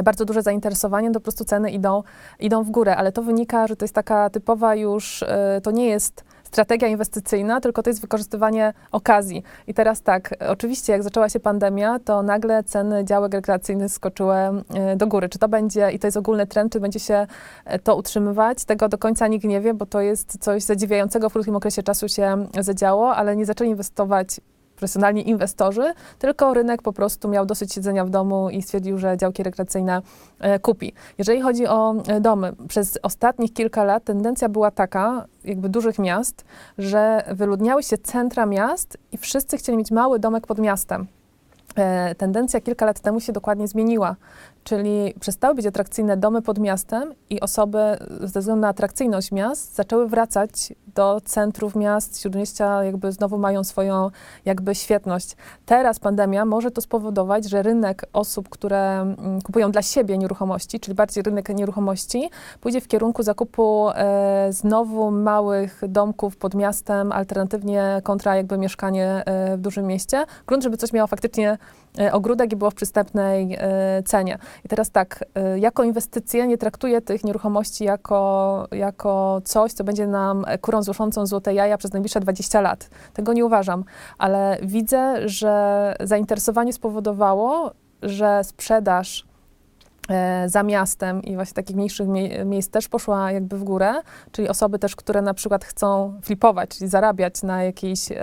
bardzo 0.03 0.25
duże 0.25 0.41
zainteresowanie, 0.41 1.11
to 1.11 1.19
po 1.19 1.23
prostu 1.23 1.45
ceny 1.45 1.71
idą, 1.71 2.03
idą 2.39 2.63
w 2.63 2.69
górę, 2.69 2.95
ale 2.95 3.11
to 3.11 3.21
wynika, 3.21 3.67
że 3.67 3.75
to 3.75 3.85
jest 3.85 3.95
taka 3.95 4.29
typowa 4.29 4.75
już, 4.75 5.23
e, 5.23 5.61
to 5.63 5.71
nie 5.71 5.85
jest 5.85 6.23
strategia 6.51 6.87
inwestycyjna, 6.87 7.61
tylko 7.61 7.83
to 7.83 7.89
jest 7.89 8.01
wykorzystywanie 8.01 8.73
okazji. 8.91 9.43
I 9.67 9.73
teraz 9.73 10.01
tak, 10.01 10.35
oczywiście 10.47 10.93
jak 10.93 11.03
zaczęła 11.03 11.29
się 11.29 11.39
pandemia, 11.39 11.99
to 11.99 12.23
nagle 12.23 12.63
ceny 12.63 13.05
działek 13.05 13.33
rekreacyjnych 13.33 13.91
skoczyły 13.91 14.35
e, 14.35 14.61
do 14.95 15.07
góry. 15.07 15.29
Czy 15.29 15.39
to 15.39 15.47
będzie, 15.47 15.91
i 15.91 15.99
to 15.99 16.07
jest 16.07 16.17
ogólny 16.17 16.47
trend, 16.47 16.73
czy 16.73 16.79
będzie 16.79 16.99
się 16.99 17.27
e, 17.65 17.79
to 17.79 17.95
utrzymywać, 17.95 18.65
tego 18.65 18.89
do 18.89 18.97
końca 18.97 19.27
nikt 19.27 19.45
nie 19.45 19.61
wie, 19.61 19.73
bo 19.73 19.85
to 19.85 20.01
jest 20.01 20.37
coś 20.43 20.63
zadziwiającego 20.63 21.29
w 21.29 21.33
krótkim 21.33 21.55
okresie 21.55 21.83
czasu 21.83 22.07
się 22.07 22.47
zadziało, 22.59 23.15
ale 23.15 23.35
nie 23.35 23.45
zaczęli 23.45 23.69
inwestować 23.69 24.41
profesjonalni 24.81 25.29
inwestorzy, 25.29 25.93
tylko 26.19 26.53
rynek 26.53 26.81
po 26.81 26.93
prostu 26.93 27.29
miał 27.29 27.45
dosyć 27.45 27.73
siedzenia 27.73 28.05
w 28.05 28.09
domu 28.09 28.49
i 28.49 28.61
stwierdził, 28.61 28.97
że 28.97 29.17
działki 29.17 29.43
rekreacyjne 29.43 30.01
e, 30.39 30.59
kupi. 30.59 30.93
Jeżeli 31.17 31.41
chodzi 31.41 31.67
o 31.67 31.95
e, 32.07 32.21
domy, 32.21 32.53
przez 32.67 32.99
ostatnich 33.03 33.53
kilka 33.53 33.83
lat 33.83 34.03
tendencja 34.03 34.49
była 34.49 34.71
taka, 34.71 35.25
jakby 35.43 35.69
dużych 35.69 35.99
miast, 35.99 36.45
że 36.77 37.23
wyludniały 37.31 37.83
się 37.83 37.97
centra 37.97 38.45
miast 38.45 38.97
i 39.11 39.17
wszyscy 39.17 39.57
chcieli 39.57 39.77
mieć 39.77 39.91
mały 39.91 40.19
domek 40.19 40.47
pod 40.47 40.59
miastem. 40.59 41.07
E, 41.75 42.15
Tendencja 42.15 42.61
kilka 42.61 42.85
lat 42.85 42.99
temu 42.99 43.19
się 43.19 43.33
dokładnie 43.33 43.67
zmieniła, 43.67 44.15
czyli 44.63 45.13
przestały 45.19 45.55
być 45.55 45.65
atrakcyjne 45.65 46.17
domy 46.17 46.41
pod 46.41 46.59
miastem 46.59 47.13
i 47.29 47.39
osoby 47.39 47.77
ze 48.21 48.39
względu 48.39 48.61
na 48.61 48.67
atrakcyjność 48.67 49.31
miast 49.31 49.75
zaczęły 49.75 50.07
wracać 50.07 50.73
do 50.95 51.21
centrów 51.25 51.75
miast, 51.75 52.21
śródmieścia 52.21 52.83
jakby 52.83 53.11
znowu 53.11 53.37
mają 53.37 53.63
swoją 53.63 54.09
jakby 54.45 54.75
świetność. 54.75 55.35
Teraz 55.65 55.99
pandemia 55.99 56.45
może 56.45 56.71
to 56.71 56.81
spowodować, 56.81 57.49
że 57.49 57.63
rynek 57.63 58.05
osób, 58.13 58.49
które 58.49 59.01
mm, 59.01 59.41
kupują 59.41 59.71
dla 59.71 59.81
siebie 59.81 60.17
nieruchomości, 60.17 60.79
czyli 60.79 60.95
bardziej 60.95 61.23
rynek 61.23 61.49
nieruchomości, 61.49 62.29
pójdzie 62.61 62.81
w 62.81 62.87
kierunku 62.87 63.23
zakupu 63.23 63.89
e, 63.89 64.47
znowu 64.49 65.11
małych 65.11 65.81
domków 65.87 66.37
pod 66.37 66.53
miastem, 66.53 67.11
alternatywnie 67.11 68.01
kontra 68.03 68.35
jakby 68.35 68.57
mieszkanie 68.57 69.23
e, 69.25 69.57
w 69.57 69.61
dużym 69.61 69.87
mieście. 69.87 70.25
Grunt, 70.47 70.63
żeby 70.63 70.77
coś 70.77 70.93
miało 70.93 71.07
faktycznie 71.07 71.57
ogródek 72.11 72.53
i 72.53 72.55
było 72.55 72.71
w 72.71 72.75
przystępnej 72.75 73.57
e, 73.59 74.03
cenie. 74.03 74.37
I 74.65 74.69
teraz 74.69 74.91
tak, 74.91 75.25
e, 75.35 75.59
jako 75.59 75.83
inwestycje 75.83 76.47
nie 76.47 76.57
traktuję 76.57 77.01
tych 77.01 77.23
nieruchomości 77.23 77.83
jako, 77.83 78.67
jako 78.71 79.41
coś, 79.43 79.73
co 79.73 79.83
będzie 79.83 80.07
nam 80.07 80.45
kurą 80.61 80.83
złoszącą 80.83 81.25
złote 81.25 81.53
jaja 81.53 81.77
przez 81.77 81.93
najbliższe 81.93 82.19
20 82.19 82.61
lat. 82.61 82.89
Tego 83.13 83.33
nie 83.33 83.45
uważam, 83.45 83.83
ale 84.17 84.57
widzę, 84.61 85.29
że 85.29 85.95
zainteresowanie 85.99 86.73
spowodowało, 86.73 87.71
że 88.01 88.43
sprzedaż 88.43 89.25
e, 89.25 89.30
za 90.47 90.63
miastem 90.63 91.23
i 91.23 91.35
właśnie 91.35 91.53
takich 91.53 91.75
mniejszych 91.75 92.07
mie- 92.07 92.45
miejsc 92.45 92.69
też 92.69 92.87
poszła 92.87 93.31
jakby 93.31 93.57
w 93.57 93.63
górę, 93.63 93.93
czyli 94.31 94.49
osoby 94.49 94.79
też, 94.79 94.95
które 94.95 95.21
na 95.21 95.33
przykład 95.33 95.65
chcą 95.65 96.13
flipować, 96.23 96.69
czyli 96.69 96.89
zarabiać 96.89 97.43
na 97.43 97.63
jakiejś, 97.63 98.11
e, 98.11 98.17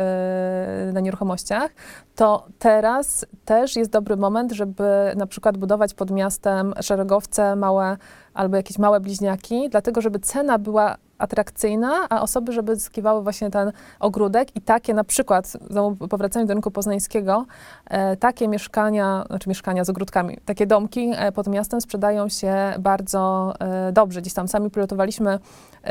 na 0.92 1.00
nieruchomościach, 1.00 1.70
to 2.16 2.46
teraz 2.58 3.26
też 3.44 3.76
jest 3.76 3.90
dobry 3.90 4.16
moment, 4.16 4.52
żeby 4.52 4.84
na 5.16 5.26
przykład 5.26 5.58
budować 5.58 5.94
pod 5.94 6.10
miastem 6.10 6.74
szeregowce 6.80 7.56
małe 7.56 7.96
albo 8.34 8.56
jakieś 8.56 8.78
małe 8.78 9.00
bliźniaki, 9.00 9.68
dlatego 9.70 10.00
żeby 10.00 10.18
cena 10.18 10.58
była 10.58 10.96
atrakcyjna, 11.18 12.06
a 12.10 12.22
osoby, 12.22 12.52
żeby 12.52 12.76
zyskiwały 12.76 13.22
właśnie 13.22 13.50
ten 13.50 13.72
ogródek 14.00 14.56
i 14.56 14.60
takie 14.60 14.94
na 14.94 15.04
przykład, 15.04 15.52
znowu 15.70 16.08
powracając 16.08 16.48
do 16.48 16.54
rynku 16.54 16.70
poznańskiego, 16.70 17.46
e, 17.86 18.16
takie 18.16 18.48
mieszkania, 18.48 19.24
znaczy 19.28 19.48
mieszkania 19.48 19.84
z 19.84 19.90
ogródkami, 19.90 20.38
takie 20.44 20.66
domki 20.66 21.12
e, 21.16 21.32
pod 21.32 21.46
miastem 21.46 21.80
sprzedają 21.80 22.28
się 22.28 22.54
bardzo 22.78 23.54
e, 23.60 23.92
dobrze. 23.92 24.20
Gdzieś 24.20 24.34
tam 24.34 24.48
sami 24.48 24.70
pilotowaliśmy 24.70 25.38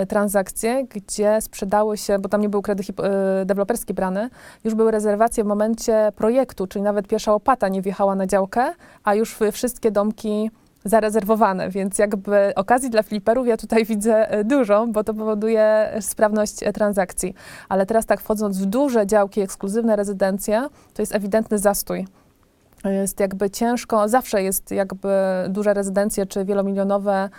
transakcje, 0.09 0.83
gdzie 0.83 1.41
sprzedały 1.41 1.97
się, 1.97 2.19
bo 2.19 2.29
tam 2.29 2.41
nie 2.41 2.49
był 2.49 2.61
kredyt 2.61 2.85
hip- 2.85 2.99
e, 2.99 3.45
deweloperski 3.45 3.93
brany, 3.93 4.29
już 4.63 4.75
były 4.75 4.91
rezerwacje 4.91 5.43
w 5.43 5.47
momencie 5.47 6.11
projektu, 6.15 6.67
czyli 6.67 6.83
nawet 6.83 7.07
pierwsza 7.07 7.31
łopata 7.31 7.67
nie 7.67 7.81
wjechała 7.81 8.15
na 8.15 8.27
działkę, 8.27 8.73
a 9.03 9.15
już 9.15 9.37
wszystkie 9.51 9.91
domki 9.91 10.51
zarezerwowane, 10.89 11.69
więc 11.69 11.97
jakby 11.97 12.55
okazji 12.55 12.89
dla 12.89 13.03
fliperów 13.03 13.47
ja 13.47 13.57
tutaj 13.57 13.85
widzę 13.85 14.31
e, 14.31 14.43
dużo, 14.43 14.87
bo 14.87 15.03
to 15.03 15.13
powoduje 15.13 15.97
sprawność 16.01 16.63
e, 16.63 16.73
transakcji. 16.73 17.33
Ale 17.69 17.85
teraz 17.85 18.05
tak 18.05 18.21
wchodząc 18.21 18.57
w 18.57 18.65
duże 18.65 19.07
działki, 19.07 19.41
ekskluzywne 19.41 19.95
rezydencje, 19.95 20.67
to 20.93 21.01
jest 21.01 21.15
ewidentny 21.15 21.59
zastój. 21.59 22.07
Jest 22.85 23.19
jakby 23.19 23.49
ciężko, 23.49 24.09
zawsze 24.09 24.43
jest 24.43 24.71
jakby 24.71 25.09
duże 25.49 25.73
rezydencje 25.73 26.25
czy 26.25 26.45
wielomilionowe 26.45 27.29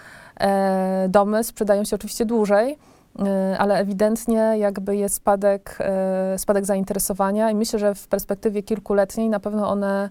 e, 0.41 1.07
domy, 1.09 1.45
sprzedają 1.45 1.85
się 1.85 1.97
oczywiście 1.97 2.25
dłużej, 2.25 2.79
e, 3.19 3.59
ale 3.59 3.79
ewidentnie 3.79 4.55
jakby 4.59 4.97
jest 4.97 5.15
spadek, 5.15 5.79
e, 5.81 6.39
spadek 6.39 6.65
zainteresowania 6.65 7.51
i 7.51 7.55
myślę, 7.55 7.79
że 7.79 7.95
w 7.95 8.09
perspektywie 8.09 8.63
kilkuletniej 8.63 9.29
na 9.29 9.41
pewno 9.41 9.71
one 9.71 10.11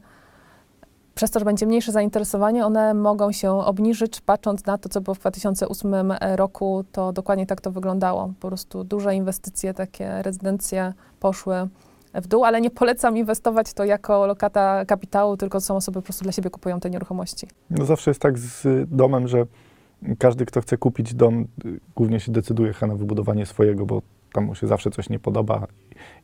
przez 1.17 1.31
to, 1.31 1.39
że 1.39 1.45
będzie 1.45 1.65
mniejsze 1.65 1.91
zainteresowanie, 1.91 2.65
one 2.65 2.93
mogą 2.93 3.31
się 3.31 3.51
obniżyć. 3.51 4.21
Patrząc 4.21 4.65
na 4.65 4.77
to, 4.77 4.89
co 4.89 5.01
było 5.01 5.15
w 5.15 5.19
2008 5.19 5.95
roku, 6.35 6.83
to 6.91 7.13
dokładnie 7.13 7.45
tak 7.45 7.61
to 7.61 7.71
wyglądało. 7.71 8.33
Po 8.39 8.47
prostu 8.47 8.83
duże 8.83 9.15
inwestycje, 9.15 9.73
takie 9.73 10.21
rezydencje 10.21 10.93
poszły 11.19 11.67
w 12.13 12.27
dół, 12.27 12.45
ale 12.45 12.61
nie 12.61 12.69
polecam 12.69 13.17
inwestować 13.17 13.73
to 13.73 13.85
jako 13.85 14.27
lokata 14.27 14.85
kapitału, 14.85 15.37
tylko 15.37 15.61
są 15.61 15.75
osoby 15.75 15.95
po 15.95 16.01
prostu 16.01 16.23
dla 16.23 16.31
siebie 16.31 16.49
kupują 16.49 16.79
te 16.79 16.89
nieruchomości. 16.89 17.47
No 17.69 17.85
zawsze 17.85 18.11
jest 18.11 18.21
tak 18.21 18.37
z 18.39 18.67
domem, 18.89 19.27
że 19.27 19.45
każdy, 20.19 20.45
kto 20.45 20.61
chce 20.61 20.77
kupić 20.77 21.13
dom, 21.13 21.47
y, 21.65 21.79
głównie 21.95 22.19
się 22.19 22.31
decyduje 22.31 22.73
na 22.81 22.95
wybudowanie 22.95 23.45
swojego, 23.45 23.85
bo 23.85 24.01
tam 24.37 24.45
mu 24.45 24.55
się 24.55 24.67
zawsze 24.67 24.91
coś 24.91 25.09
nie 25.09 25.19
podoba. 25.19 25.67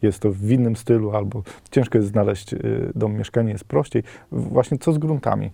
Jest 0.01 0.19
to 0.19 0.31
w 0.31 0.51
innym 0.51 0.75
stylu, 0.75 1.15
albo 1.15 1.43
ciężko 1.71 1.97
jest 1.97 2.07
znaleźć 2.07 2.53
y, 2.53 2.91
dom, 2.95 3.13
mieszkanie 3.13 3.51
jest 3.51 3.63
prościej. 3.63 4.03
Właśnie 4.31 4.77
co 4.77 4.93
z 4.93 4.97
gruntami? 4.97 5.51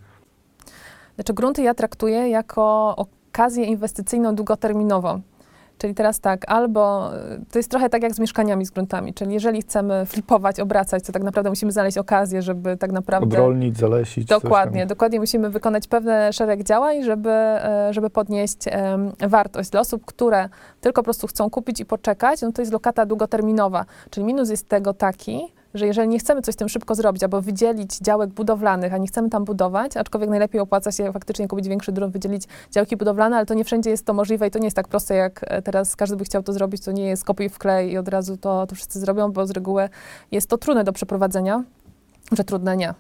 Znaczy 1.16 1.34
grunty 1.34 1.62
ja 1.64 1.74
traktuję 1.74 2.30
jako 2.30 2.96
okazję 2.96 3.66
inwestycyjną 3.66 4.36
długoterminową. 4.36 5.22
Czyli 5.80 5.96
teraz 5.96 6.20
tak, 6.20 6.46
albo 6.48 7.12
y, 7.16 7.46
to 7.52 7.60
jest 7.60 7.72
trochę 7.72 7.90
tak 7.90 8.04
jak 8.04 8.14
z 8.14 8.20
mieszkaniami, 8.20 8.66
z 8.66 8.72
gruntami, 8.72 9.14
czyli 9.14 9.34
jeżeli 9.34 9.62
chcemy 9.62 10.06
flipować, 10.06 10.60
obracać, 10.60 11.04
to 11.04 11.12
tak 11.12 11.24
naprawdę 11.24 11.50
musimy 11.50 11.72
znaleźć 11.72 11.98
okazję, 11.98 12.42
żeby 12.42 12.78
tak 12.78 12.92
naprawdę... 12.92 13.38
Odrolnić, 13.38 13.78
zalesić? 13.78 14.28
Dokładnie, 14.28 14.86
dokładnie 14.86 15.20
musimy 15.20 15.50
wykonać 15.50 15.88
pewne 15.88 16.34
szereg 16.34 16.64
działań, 16.64 17.04
żeby, 17.04 17.30
e, 17.30 17.90
żeby 17.92 18.10
podnieść 18.10 18.58
em, 18.66 19.12
wartość. 19.30 19.70
Dla 19.70 19.82
osób, 19.82 20.06
które 20.06 20.50
tylko 20.82 21.02
po 21.02 21.06
prostu 21.06 21.28
chcą 21.28 21.50
kupić 21.50 21.80
i 21.80 21.86
poczekać, 21.86 22.42
no 22.42 22.52
to 22.52 22.62
jest 22.62 22.72
lokata 22.72 23.06
długoterminowa. 23.06 23.86
Czyli 24.10 24.26
minus 24.26 24.50
jest 24.50 24.70
tego 24.70 24.94
taki, 24.94 25.54
że 25.74 25.88
jeżeli 25.88 26.08
nie 26.10 26.20
chcemy 26.20 26.42
coś 26.42 26.54
z 26.54 26.58
tym 26.58 26.70
szybko 26.70 26.96
zrobić, 26.96 27.24
albo 27.24 27.42
wydzielić 27.42 27.98
działek 27.98 28.30
budowlanych, 28.30 28.94
a 28.94 28.98
nie 28.98 29.08
chcemy 29.08 29.30
tam 29.30 29.46
budować, 29.46 29.98
aczkolwiek 29.98 30.30
najlepiej 30.30 30.62
opłaca 30.62 30.92
się 30.92 31.14
faktycznie 31.14 31.48
kupić 31.48 31.68
większy 31.68 31.92
dron, 31.92 32.12
wydzielić 32.12 32.44
działki 32.72 32.98
budowlane, 32.98 33.36
ale 33.36 33.46
to 33.46 33.54
nie 33.54 33.64
wszędzie 33.64 33.90
jest 33.90 34.06
to 34.06 34.14
możliwe 34.14 34.48
i 34.48 34.52
to 34.52 34.60
nie 34.60 34.66
jest 34.66 34.76
tak 34.76 34.88
proste, 34.88 35.16
jak 35.16 35.42
e, 35.44 35.62
teraz 35.62 35.96
każdy 35.96 36.16
by 36.16 36.24
chciał 36.24 36.44
to 36.44 36.54
zrobić, 36.54 36.84
to 36.84 36.92
nie 36.92 37.06
jest 37.06 37.26
kopiuj 37.26 37.50
wklej 37.50 37.92
i 37.92 37.98
od 37.98 38.08
razu 38.08 38.38
to, 38.38 38.68
to 38.68 38.76
wszyscy 38.76 39.00
zrobią, 39.00 39.32
bo 39.32 39.48
z 39.48 39.52
reguły 39.52 39.90
jest 40.32 40.50
to 40.50 40.58
trudne 40.58 40.84
do 40.84 40.94
przeprowadzenia, 40.94 41.64
że 42.32 42.44
trudne 42.44 42.78
nie. 42.78 42.94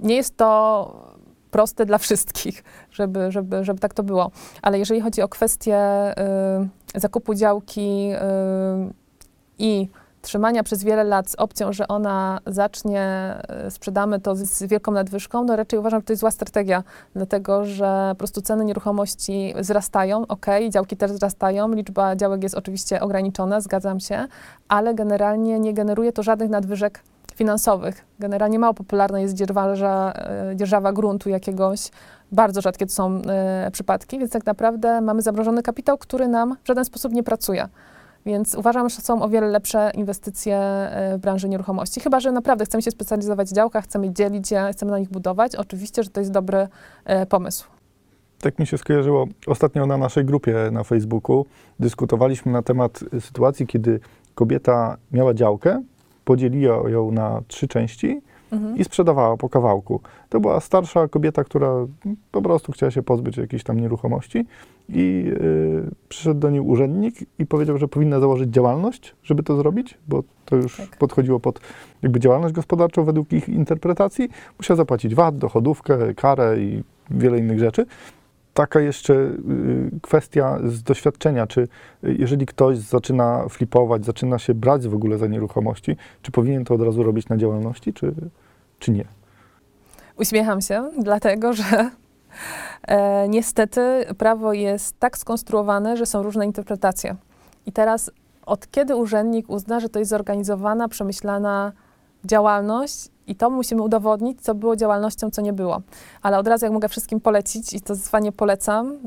Nie 0.00 0.16
jest 0.16 0.36
to 0.36 1.10
proste 1.50 1.86
dla 1.86 1.98
wszystkich, 1.98 2.64
żeby, 2.90 3.32
żeby, 3.32 3.64
żeby 3.64 3.80
tak 3.80 3.94
to 3.94 4.02
było. 4.02 4.30
Ale 4.62 4.78
jeżeli 4.78 5.00
chodzi 5.00 5.22
o 5.22 5.28
kwestię 5.28 5.78
y, 6.96 7.00
zakupu 7.00 7.34
działki 7.34 8.10
y, 8.12 8.18
i 9.58 9.88
trzymania 10.22 10.62
przez 10.62 10.84
wiele 10.84 11.04
lat 11.04 11.30
z 11.30 11.34
opcją, 11.34 11.72
że 11.72 11.88
ona 11.88 12.40
zacznie, 12.46 13.34
y, 13.66 13.70
sprzedamy 13.70 14.20
to 14.20 14.36
z, 14.36 14.62
wielką 14.62 14.92
nadwyżką, 14.92 15.44
no 15.44 15.56
raczej 15.56 15.78
uważam, 15.78 16.00
że 16.00 16.04
to 16.04 16.12
jest 16.12 16.20
zła 16.20 16.30
strategia, 16.30 16.82
dlatego 17.14 17.64
że 17.64 18.08
po 18.10 18.18
prostu 18.18 18.42
ceny 18.42 18.64
nieruchomości 18.64 19.54
wzrastają, 19.58 20.26
ok, 20.26 20.46
działki 20.70 20.96
też 20.96 21.12
wzrastają, 21.12 21.72
liczba 21.72 22.16
działek 22.16 22.42
jest 22.42 22.54
oczywiście 22.54 23.00
ograniczona, 23.00 23.60
zgadzam 23.60 24.00
się, 24.00 24.26
ale 24.68 24.94
generalnie 24.94 25.60
nie 25.60 25.74
generuje 25.74 26.12
to 26.12 26.22
żadnych 26.22 26.50
nadwyżek 26.50 27.02
finansowych. 27.34 28.04
Generalnie 28.18 28.58
mało 28.58 28.74
popularna 28.74 29.20
jest 29.20 29.34
dzierżawa, 29.34 30.12
e, 30.12 30.56
dzierżawa 30.56 30.92
gruntu 30.92 31.28
jakiegoś. 31.28 31.90
Bardzo 32.32 32.60
rzadkie 32.60 32.86
to 32.86 32.92
są 32.92 33.22
e, 33.26 33.70
przypadki, 33.72 34.18
więc 34.18 34.32
tak 34.32 34.46
naprawdę 34.46 35.00
mamy 35.00 35.22
zamrożony 35.22 35.62
kapitał, 35.62 35.98
który 35.98 36.28
nam 36.28 36.56
w 36.64 36.66
żaden 36.66 36.84
sposób 36.84 37.12
nie 37.12 37.22
pracuje. 37.22 37.68
Więc 38.26 38.54
uważam, 38.54 38.88
że 38.88 38.96
są 38.96 39.22
o 39.22 39.28
wiele 39.28 39.48
lepsze 39.48 39.90
inwestycje 39.94 40.56
e, 40.56 41.18
w 41.18 41.20
branży 41.20 41.48
nieruchomości. 41.48 42.00
Chyba, 42.00 42.20
że 42.20 42.32
naprawdę 42.32 42.64
chcemy 42.64 42.82
się 42.82 42.90
specjalizować 42.90 43.48
w 43.48 43.52
działkach, 43.52 43.84
chcemy 43.84 44.12
dzielić 44.12 44.50
je, 44.50 44.68
chcemy 44.72 44.92
na 44.92 44.98
nich 44.98 45.10
budować. 45.10 45.56
Oczywiście, 45.56 46.02
że 46.02 46.10
to 46.10 46.20
jest 46.20 46.32
dobry 46.32 46.68
e, 47.04 47.26
pomysł. 47.26 47.66
Tak 48.40 48.58
mi 48.58 48.66
się 48.66 48.78
skojarzyło. 48.78 49.26
Ostatnio 49.46 49.86
na 49.86 49.98
naszej 49.98 50.24
grupie 50.24 50.54
na 50.72 50.84
Facebooku 50.84 51.46
dyskutowaliśmy 51.80 52.52
na 52.52 52.62
temat 52.62 53.00
y, 53.14 53.20
sytuacji, 53.20 53.66
kiedy 53.66 54.00
kobieta 54.34 54.96
miała 55.12 55.34
działkę, 55.34 55.82
podzieliła 56.24 56.90
ją 56.90 57.10
na 57.10 57.42
trzy 57.48 57.68
części 57.68 58.22
Mhm. 58.52 58.76
i 58.76 58.84
sprzedawała 58.84 59.36
po 59.36 59.48
kawałku. 59.48 60.00
To 60.28 60.40
była 60.40 60.60
starsza 60.60 61.08
kobieta, 61.08 61.44
która 61.44 61.86
po 62.32 62.42
prostu 62.42 62.72
chciała 62.72 62.90
się 62.90 63.02
pozbyć 63.02 63.36
jakiejś 63.36 63.64
tam 63.64 63.80
nieruchomości 63.80 64.46
i 64.88 65.24
y, 65.26 65.90
przyszedł 66.08 66.40
do 66.40 66.50
niej 66.50 66.60
urzędnik 66.60 67.14
i 67.38 67.46
powiedział, 67.46 67.78
że 67.78 67.88
powinna 67.88 68.20
założyć 68.20 68.50
działalność, 68.50 69.14
żeby 69.22 69.42
to 69.42 69.56
zrobić, 69.56 69.98
bo 70.08 70.22
to 70.44 70.56
już 70.56 70.76
Tak. 70.76 70.98
podchodziło 70.98 71.40
pod 71.40 71.60
jakby 72.02 72.20
działalność 72.20 72.54
gospodarczą 72.54 73.04
według 73.04 73.32
ich 73.32 73.48
interpretacji. 73.48 74.28
Musiała 74.58 74.76
zapłacić 74.76 75.14
VAT, 75.14 75.38
dochodówkę, 75.38 76.14
karę 76.14 76.60
i 76.60 76.82
wiele 77.10 77.38
innych 77.38 77.58
rzeczy. 77.58 77.86
Taka 78.54 78.80
jeszcze 78.80 79.14
y, 79.14 79.90
kwestia 80.02 80.58
z 80.64 80.82
doświadczenia, 80.82 81.46
czy 81.46 81.60
y, 81.60 81.68
jeżeli 82.18 82.46
ktoś 82.46 82.78
zaczyna 82.78 83.48
flipować, 83.48 84.04
zaczyna 84.04 84.38
się 84.38 84.54
brać 84.54 84.88
w 84.88 84.94
ogóle 84.94 85.18
za 85.18 85.26
nieruchomości, 85.26 85.96
czy 86.22 86.32
powinien 86.32 86.64
to 86.64 86.74
od 86.74 86.82
razu 86.82 87.02
robić 87.02 87.28
na 87.28 87.36
działalności, 87.36 87.92
czy, 87.92 88.14
czy 88.78 88.90
nie? 88.90 89.04
Uśmiecham 90.16 90.60
się, 90.60 90.90
dlatego 90.98 91.52
że 91.52 91.90
e, 92.82 93.28
niestety 93.28 94.04
prawo 94.18 94.52
jest 94.52 94.98
tak 94.98 95.18
skonstruowane, 95.18 95.96
że 95.96 96.06
są 96.06 96.22
różne 96.22 96.46
interpretacje. 96.46 97.16
I 97.66 97.72
teraz 97.72 98.10
od 98.46 98.70
kiedy 98.70 98.96
urzędnik 98.96 99.50
uzna, 99.50 99.80
że 99.80 99.88
to 99.88 99.98
jest 99.98 100.10
zorganizowana, 100.10 100.88
przemyślana 100.88 101.72
działalność 102.24 103.08
i 103.30 103.34
to 103.34 103.50
musimy 103.50 103.82
udowodnić, 103.82 104.40
co 104.40 104.54
było 104.54 104.76
działalnością, 104.76 105.30
co 105.30 105.42
nie 105.42 105.52
było. 105.52 105.80
Ale 106.22 106.38
od 106.38 106.46
razu, 106.46 106.66
jak 106.66 106.72
mogę 106.72 106.88
wszystkim 106.88 107.20
polecić 107.20 107.72
i 107.72 107.80
to 107.80 107.94
zwanie 107.94 108.32
polecam, 108.32 108.98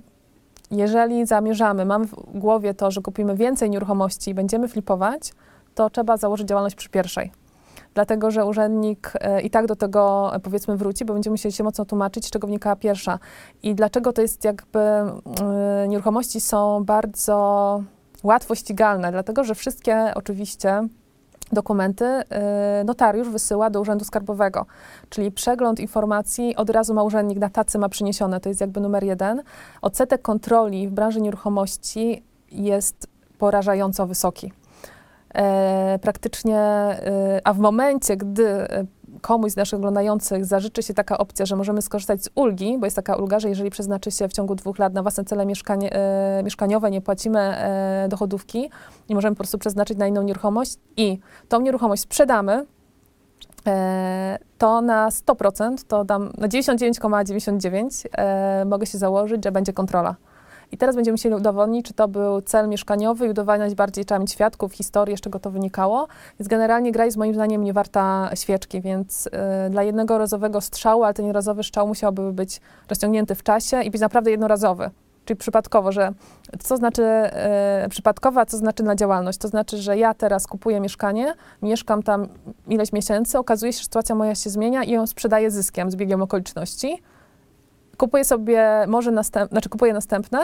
jeżeli 0.71 1.25
zamierzamy, 1.25 1.85
mamy 1.85 2.05
w 2.05 2.15
głowie 2.39 2.73
to, 2.73 2.91
że 2.91 3.01
kupimy 3.01 3.35
więcej 3.35 3.69
nieruchomości 3.69 4.31
i 4.31 4.33
będziemy 4.33 4.67
flipować, 4.67 5.33
to 5.75 5.89
trzeba 5.89 6.17
założyć 6.17 6.47
działalność 6.47 6.75
przy 6.75 6.89
pierwszej 6.89 7.31
dlatego 7.93 8.31
że 8.31 8.45
urzędnik 8.45 9.13
e, 9.21 9.41
i 9.41 9.49
tak 9.49 9.65
do 9.65 9.75
tego 9.75 10.31
e, 10.35 10.39
powiedzmy 10.39 10.77
wróci, 10.77 11.05
bo 11.05 11.13
będziemy 11.13 11.33
musieli 11.33 11.53
się 11.53 11.63
mocno 11.63 11.85
tłumaczyć, 11.85 12.25
z 12.25 12.29
czego 12.29 12.47
wynikała 12.47 12.75
pierwsza. 12.75 13.19
I 13.63 13.75
dlaczego 13.75 14.13
to 14.13 14.21
jest 14.21 14.43
jakby, 14.43 14.79
e, 14.79 15.13
nieruchomości 15.87 16.41
są 16.41 16.83
bardzo 16.83 17.83
łatwo 18.23 18.55
ścigalne, 18.55 19.11
dlatego 19.11 19.43
że 19.43 19.55
wszystkie 19.55 20.11
oczywiście 20.15 20.87
dokumenty 21.53 22.05
e, 22.05 22.83
notariusz 22.85 23.29
wysyła 23.29 23.69
do 23.69 23.81
Urzędu 23.81 24.05
Skarbowego, 24.05 24.65
czyli 25.09 25.31
przegląd 25.31 25.79
informacji 25.79 26.55
od 26.55 26.69
razu 26.69 26.93
ma 26.93 27.03
urzędnik 27.03 27.39
na 27.39 27.49
tacy 27.49 27.79
ma 27.79 27.89
przyniesione, 27.89 28.39
to 28.39 28.49
jest 28.49 28.61
jakby 28.61 28.79
numer 28.79 29.03
jeden. 29.03 29.43
Odsetek 29.81 30.21
kontroli 30.21 30.87
w 30.87 30.91
branży 30.91 31.21
nieruchomości 31.21 32.23
jest 32.51 33.07
porażająco 33.37 34.07
wysoki. 34.07 34.51
E, 35.33 35.99
praktycznie, 36.01 36.57
e, 36.57 37.41
a 37.43 37.53
w 37.53 37.59
momencie, 37.59 38.17
gdy 38.17 38.67
komuś 39.23 39.51
z 39.51 39.55
naszych 39.55 39.79
oglądających 39.79 40.45
zażyczy 40.45 40.83
się 40.83 40.93
taka 40.93 41.17
opcja, 41.17 41.45
że 41.45 41.55
możemy 41.55 41.81
skorzystać 41.81 42.23
z 42.23 42.29
ulgi, 42.35 42.77
bo 42.79 42.85
jest 42.85 42.95
taka 42.95 43.15
ulga, 43.15 43.39
że 43.39 43.49
jeżeli 43.49 43.69
przeznaczy 43.69 44.11
się 44.11 44.27
w 44.27 44.33
ciągu 44.33 44.55
dwóch 44.55 44.79
lat 44.79 44.93
na 44.93 45.01
własne 45.01 45.25
cele 45.25 45.45
mieszkanie, 45.45 45.93
e, 45.93 46.43
mieszkaniowe, 46.43 46.91
nie 46.91 47.01
płacimy 47.01 47.39
e, 47.39 48.07
dochodówki 48.09 48.69
i 49.09 49.15
możemy 49.15 49.35
po 49.35 49.37
prostu 49.37 49.57
przeznaczyć 49.57 49.97
na 49.97 50.07
inną 50.07 50.21
nieruchomość 50.21 50.77
i 50.97 51.19
tą 51.49 51.61
nieruchomość 51.61 52.01
sprzedamy, 52.01 52.65
e, 53.67 54.37
to 54.57 54.81
na 54.81 55.09
100%, 55.09 55.83
to 55.87 56.05
dam 56.05 56.31
na 56.37 56.47
99,99 56.47 58.07
e, 58.17 58.65
mogę 58.65 58.85
się 58.85 58.97
założyć, 58.97 59.43
że 59.43 59.51
będzie 59.51 59.73
kontrola. 59.73 60.15
I 60.73 60.77
teraz 60.77 60.95
będziemy 60.95 61.13
musieli 61.13 61.35
udowodnić, 61.35 61.85
czy 61.85 61.93
to 61.93 62.07
był 62.07 62.41
cel 62.41 62.69
mieszkaniowy 62.69 63.27
i 63.27 63.29
udowadniać 63.29 63.75
bardziej, 63.75 64.05
mieć 64.19 64.31
świadków, 64.31 64.73
historię, 64.73 65.17
z 65.17 65.21
czego 65.21 65.39
to 65.39 65.51
wynikało. 65.51 66.07
Więc 66.39 66.47
generalnie 66.47 66.91
gra 66.91 67.05
jest 67.05 67.17
moim 67.17 67.33
zdaniem 67.33 67.63
nie 67.63 67.73
warta 67.73 68.29
świeczki, 68.35 68.81
więc 68.81 69.27
y, 69.67 69.69
dla 69.69 69.83
jednego 69.83 70.17
razowego 70.17 70.61
strzału, 70.61 71.03
ale 71.03 71.13
ten 71.13 71.25
jednorazowy 71.25 71.63
strzał 71.63 71.87
musiałby 71.87 72.33
być 72.33 72.61
rozciągnięty 72.89 73.35
w 73.35 73.43
czasie 73.43 73.83
i 73.83 73.91
być 73.91 74.01
naprawdę 74.01 74.31
jednorazowy. 74.31 74.89
Czyli 75.25 75.37
przypadkowo, 75.37 75.91
że 75.91 76.11
co 76.59 76.77
znaczy 76.77 77.03
e, 77.03 77.87
przypadkowa, 77.89 78.41
a 78.41 78.45
co 78.45 78.57
znaczy 78.57 78.83
na 78.83 78.95
działalność? 78.95 79.37
To 79.37 79.47
znaczy, 79.47 79.77
że 79.77 79.97
ja 79.97 80.13
teraz 80.13 80.47
kupuję 80.47 80.79
mieszkanie, 80.79 81.33
mieszkam 81.61 82.03
tam 82.03 82.27
ileś 82.67 82.93
miesięcy, 82.93 83.37
okazuje 83.37 83.73
się, 83.73 83.77
że 83.77 83.83
sytuacja 83.83 84.15
moja 84.15 84.35
się 84.35 84.49
zmienia 84.49 84.83
i 84.83 84.91
ją 84.91 85.07
sprzedaję 85.07 85.51
zyskiem 85.51 85.91
z 85.91 85.95
biegiem 85.95 86.21
okoliczności. 86.21 87.01
Kupuję 87.97 88.25
sobie 88.25 88.85
może 88.87 89.11
następ, 89.11 89.51
znaczy 89.51 89.69
kupuję 89.69 89.93
następne 89.93 90.39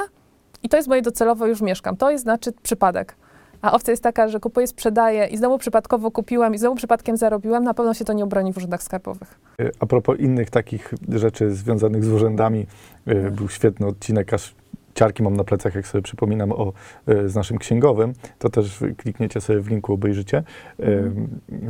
i 0.63 0.69
to 0.69 0.77
jest 0.77 0.89
moje 0.89 1.01
docelowo 1.01 1.47
już 1.47 1.61
mieszkam. 1.61 1.97
To 1.97 2.11
jest 2.11 2.23
znaczy 2.23 2.51
przypadek. 2.63 3.15
A 3.61 3.71
opcja 3.71 3.91
jest 3.91 4.03
taka, 4.03 4.27
że 4.27 4.39
kupuję, 4.39 4.67
sprzedaję 4.67 5.25
i 5.25 5.37
znowu 5.37 5.57
przypadkowo 5.57 6.11
kupiłam 6.11 6.55
i 6.55 6.57
znowu 6.57 6.75
przypadkiem 6.75 7.17
zarobiłem, 7.17 7.63
na 7.63 7.73
pewno 7.73 7.93
się 7.93 8.05
to 8.05 8.13
nie 8.13 8.23
obroni 8.23 8.53
w 8.53 8.57
urzędach 8.57 8.83
skarbowych. 8.83 9.39
Y, 9.61 9.71
A 9.79 9.85
propos 9.85 10.19
innych 10.19 10.49
takich 10.49 10.93
rzeczy 11.09 11.51
związanych 11.55 12.03
z 12.03 12.11
urzędami, 12.11 12.59
y, 13.07 13.11
Mhm. 13.11 13.35
był 13.35 13.49
świetny 13.49 13.87
odcinek, 13.87 14.33
aż 14.33 14.55
ciarki 14.93 15.23
mam 15.23 15.37
na 15.37 15.43
plecach, 15.43 15.75
jak 15.75 15.87
sobie 15.87 16.01
przypominam 16.01 16.51
o, 16.51 16.73
y, 17.09 17.29
z 17.29 17.35
naszym 17.35 17.57
księgowym, 17.57 18.13
to 18.39 18.49
też 18.49 18.79
klikniecie 18.97 19.41
sobie 19.41 19.59
w 19.61 19.67
linku, 19.67 19.93
obejrzycie. 19.93 20.43
Y, 20.79 21.11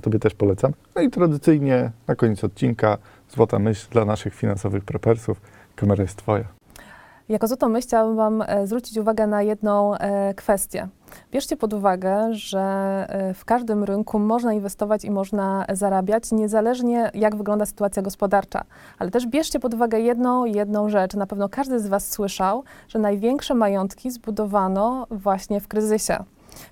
Tobie 0.02 0.20
też 0.20 0.34
polecam. 0.34 0.74
No 0.96 1.02
i 1.02 1.10
tradycyjnie 1.10 1.92
na 2.08 2.16
koniec 2.16 2.44
odcinka 2.44 2.98
złota 3.30 3.60
myśl 3.60 3.88
dla 3.92 4.06
naszych 4.06 4.36
finansowych 4.36 4.84
prepersów. 4.84 5.42
Kamera 5.76 6.02
jest 6.02 6.16
Twoja. 6.16 6.59
Jako 7.30 7.70
myśl 7.70 7.88
chciałabym 7.88 8.16
Wam 8.16 8.42
e, 8.42 8.68
zwrócić 8.68 8.98
uwagę 8.98 9.28
na 9.28 9.42
jedną 9.42 9.96
e, 9.96 10.34
kwestię. 10.34 10.88
Bierzcie 11.32 11.58
pod 11.58 11.74
uwagę, 11.74 12.34
że 12.34 12.60
e, 13.10 13.34
w 13.34 13.46
każdym 13.46 13.84
rynku 13.84 14.20
można 14.20 14.54
inwestować 14.54 15.06
i 15.06 15.12
można 15.12 15.66
zarabiać, 15.74 16.32
niezależnie 16.32 17.12
jak 17.14 17.36
wygląda 17.36 17.66
sytuacja 17.66 18.02
gospodarcza. 18.02 18.64
Ale 19.00 19.12
też 19.12 19.28
bierzcie 19.28 19.60
pod 19.60 19.74
uwagę 19.74 20.00
jedną, 20.00 20.46
jedną 20.46 20.90
rzecz. 20.90 21.14
Na 21.14 21.28
pewno 21.28 21.50
każdy 21.50 21.80
z 21.80 21.88
Was 21.88 22.10
słyszał, 22.10 22.64
że 22.88 23.00
największe 23.00 23.56
majątki 23.56 24.12
zbudowano 24.12 25.08
właśnie 25.12 25.62
w 25.62 25.68
kryzysie. 25.68 26.24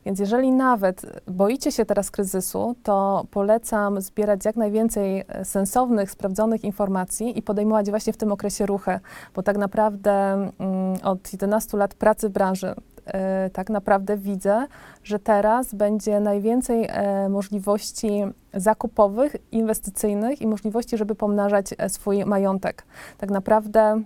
Więc 0.06 0.19
jeżeli 0.19 0.52
nawet 0.52 1.21
boicie 1.28 1.71
się 1.71 1.86
teraz 1.86 2.12
kryzysu, 2.12 2.76
to 2.84 3.26
polecam 3.32 4.02
zbierać 4.02 4.45
jak 4.45 4.56
najwięcej 4.56 5.23
e, 5.28 5.45
sensownych, 5.45 6.12
sprawdzonych 6.12 6.63
informacji 6.63 7.39
i 7.39 7.41
podejmować 7.41 7.89
właśnie 7.89 8.13
w 8.13 8.17
tym 8.17 8.32
okresie 8.32 8.65
ruchy, 8.65 9.00
bo 9.36 9.43
tak 9.43 9.58
naprawdę 9.58 10.12
mm, 10.60 10.97
od 11.04 11.34
11 11.34 11.78
lat 11.78 11.93
pracy 11.93 12.30
w 12.30 12.32
branży 12.32 12.76
e, 13.06 13.50
tak 13.50 13.69
naprawdę 13.69 14.17
widzę, 14.17 14.67
że 15.04 15.19
teraz 15.19 15.73
będzie 15.73 16.19
najwięcej 16.19 16.88
e, 16.89 17.30
możliwości 17.30 18.23
zakupowych, 18.54 19.36
inwestycyjnych 19.52 20.41
i 20.41 20.47
możliwości, 20.47 20.97
żeby 20.97 21.15
pomnażać 21.15 21.65
swój 21.88 22.26
majątek. 22.26 22.84
Tak 23.17 23.30
naprawdę 23.30 24.02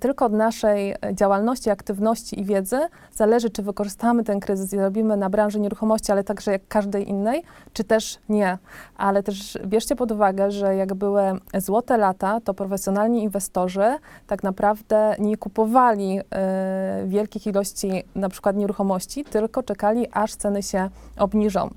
tylko 0.00 0.24
od 0.24 0.32
naszej 0.32 0.90
e, 0.90 0.96
działalności, 1.14 1.70
aktywności 1.70 2.40
i 2.40 2.44
wiedzy 2.44 2.78
zależy, 3.14 3.50
czy 3.50 3.62
wykorzystamy 3.62 4.24
ten 4.24 4.40
kryzys 4.40 4.72
i 4.72 4.76
zrobimy 4.76 5.16
na 5.16 5.30
branży 5.30 5.60
nieruchomości, 5.60 6.12
ale 6.12 6.24
także 6.24 6.52
jak 6.52 6.68
każdej 6.68 7.08
innej, 7.08 7.42
czy 7.72 7.84
też 7.84 8.18
nie. 8.28 8.58
Ale 8.96 9.22
też 9.22 9.58
bierzcie 9.66 9.96
pod 9.96 10.12
uwagę, 10.12 10.50
że 10.50 10.76
jak 10.76 10.94
były 10.94 11.22
złote 11.58 11.96
lata, 11.96 12.40
to 12.40 12.54
profesjonalni 12.54 13.22
inwestorzy 13.22 13.98
tak 14.26 14.42
naprawdę 14.42 15.16
nie 15.18 15.36
kupowali 15.36 16.20
e, 16.30 17.04
wielkich 17.06 17.46
ilości 17.46 18.04
na 18.14 18.28
przykład 18.28 18.56
nieruchomości, 18.56 19.24
tylko 19.24 19.62
czekali, 19.62 20.06
aż 20.12 20.34
ceny 20.34 20.62
się 20.62 20.90
obniżą. 21.16 21.70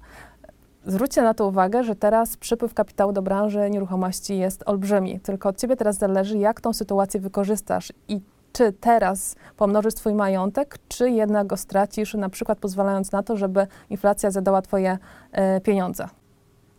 Zwróćcie 0.90 1.22
na 1.22 1.34
to 1.34 1.48
uwagę, 1.48 1.84
że 1.84 1.96
teraz 1.96 2.38
przypływ 2.38 2.74
kapitału 2.74 3.12
do 3.12 3.22
branży 3.22 3.70
nieruchomości 3.70 4.38
jest 4.38 4.64
olbrzymi. 4.66 5.20
Tylko 5.20 5.50
od 5.50 5.58
ciebie 5.58 5.76
teraz 5.76 5.98
zależy, 5.98 6.38
jak 6.38 6.62
tą 6.62 6.74
sytuację 6.74 7.20
wykorzystasz 7.20 7.94
i 8.08 8.22
czy 8.52 8.74
teraz 8.74 9.36
pomnożysz 9.58 9.94
swój 9.94 10.14
majątek, 10.14 10.78
czy 10.88 11.10
jednak 11.10 11.48
go 11.48 11.58
stracisz, 11.58 12.14
na 12.14 12.30
przykład 12.30 12.60
pozwalając 12.60 13.12
na 13.12 13.24
to, 13.24 13.38
żeby 13.38 13.68
inflacja 13.90 14.32
zadała 14.32 14.62
twoje 14.62 14.98
e, 15.32 15.62
pieniądze. 15.62 16.08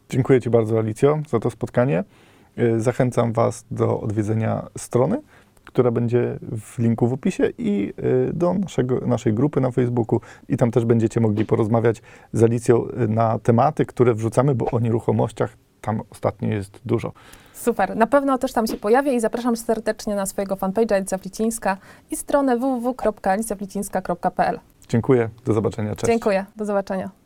Dziękuję 0.09 0.41
Ci 0.41 0.51
bardzo, 0.51 0.79
Alicjo, 0.79 1.19
za 1.29 1.41
to 1.41 1.51
spotkanie. 1.51 2.05
Y, 2.59 2.81
Zachęcam 2.81 3.33
Was 3.33 3.65
do 3.71 4.01
odwiedzenia 4.01 4.67
strony, 4.79 5.23
która 5.73 5.91
będzie 5.91 6.39
w 6.43 6.79
linku 6.79 7.09
w 7.09 7.13
opisie 7.13 7.51
i 7.59 7.93
y, 8.29 8.33
do 8.33 8.55
naszego, 8.55 9.01
naszej 9.07 9.35
grupy 9.35 9.61
na 9.61 9.71
Facebooku. 9.71 10.21
I 10.49 10.57
tam 10.57 10.71
też 10.71 10.85
będziecie 10.85 11.21
mogli 11.21 11.47
porozmawiać 11.47 12.03
z 12.33 12.43
Alicją 12.43 12.89
y, 12.89 13.09
na 13.09 13.39
tematy, 13.39 13.87
które 13.87 14.15
wrzucamy, 14.15 14.55
bo 14.55 14.71
o 14.71 14.81
nieruchomościach 14.81 15.57
tam 15.81 16.03
ostatnio 16.11 16.49
jest 16.49 16.81
dużo. 16.85 17.13
Super, 17.55 17.97
na 17.97 18.07
pewno 18.07 18.39
też 18.39 18.53
tam 18.53 18.67
się 18.67 18.77
pojawię 18.77 19.15
i 19.15 19.21
zapraszam 19.21 19.57
serdecznie 19.57 20.15
na 20.15 20.27
swojego 20.27 20.57
fanpage'a 20.57 20.95
Alicja 20.95 21.19
Flicińska 21.19 21.77
i 22.11 22.17
stronę 22.17 22.59
www.alicjaflicińska.pl. 22.59 24.61
Dziękuję, 24.89 25.29
do 25.45 25.53
zobaczenia, 25.53 25.95
cześć. 25.95 26.07
Dziękuję, 26.07 26.47
do 26.57 26.65
zobaczenia. 26.65 27.20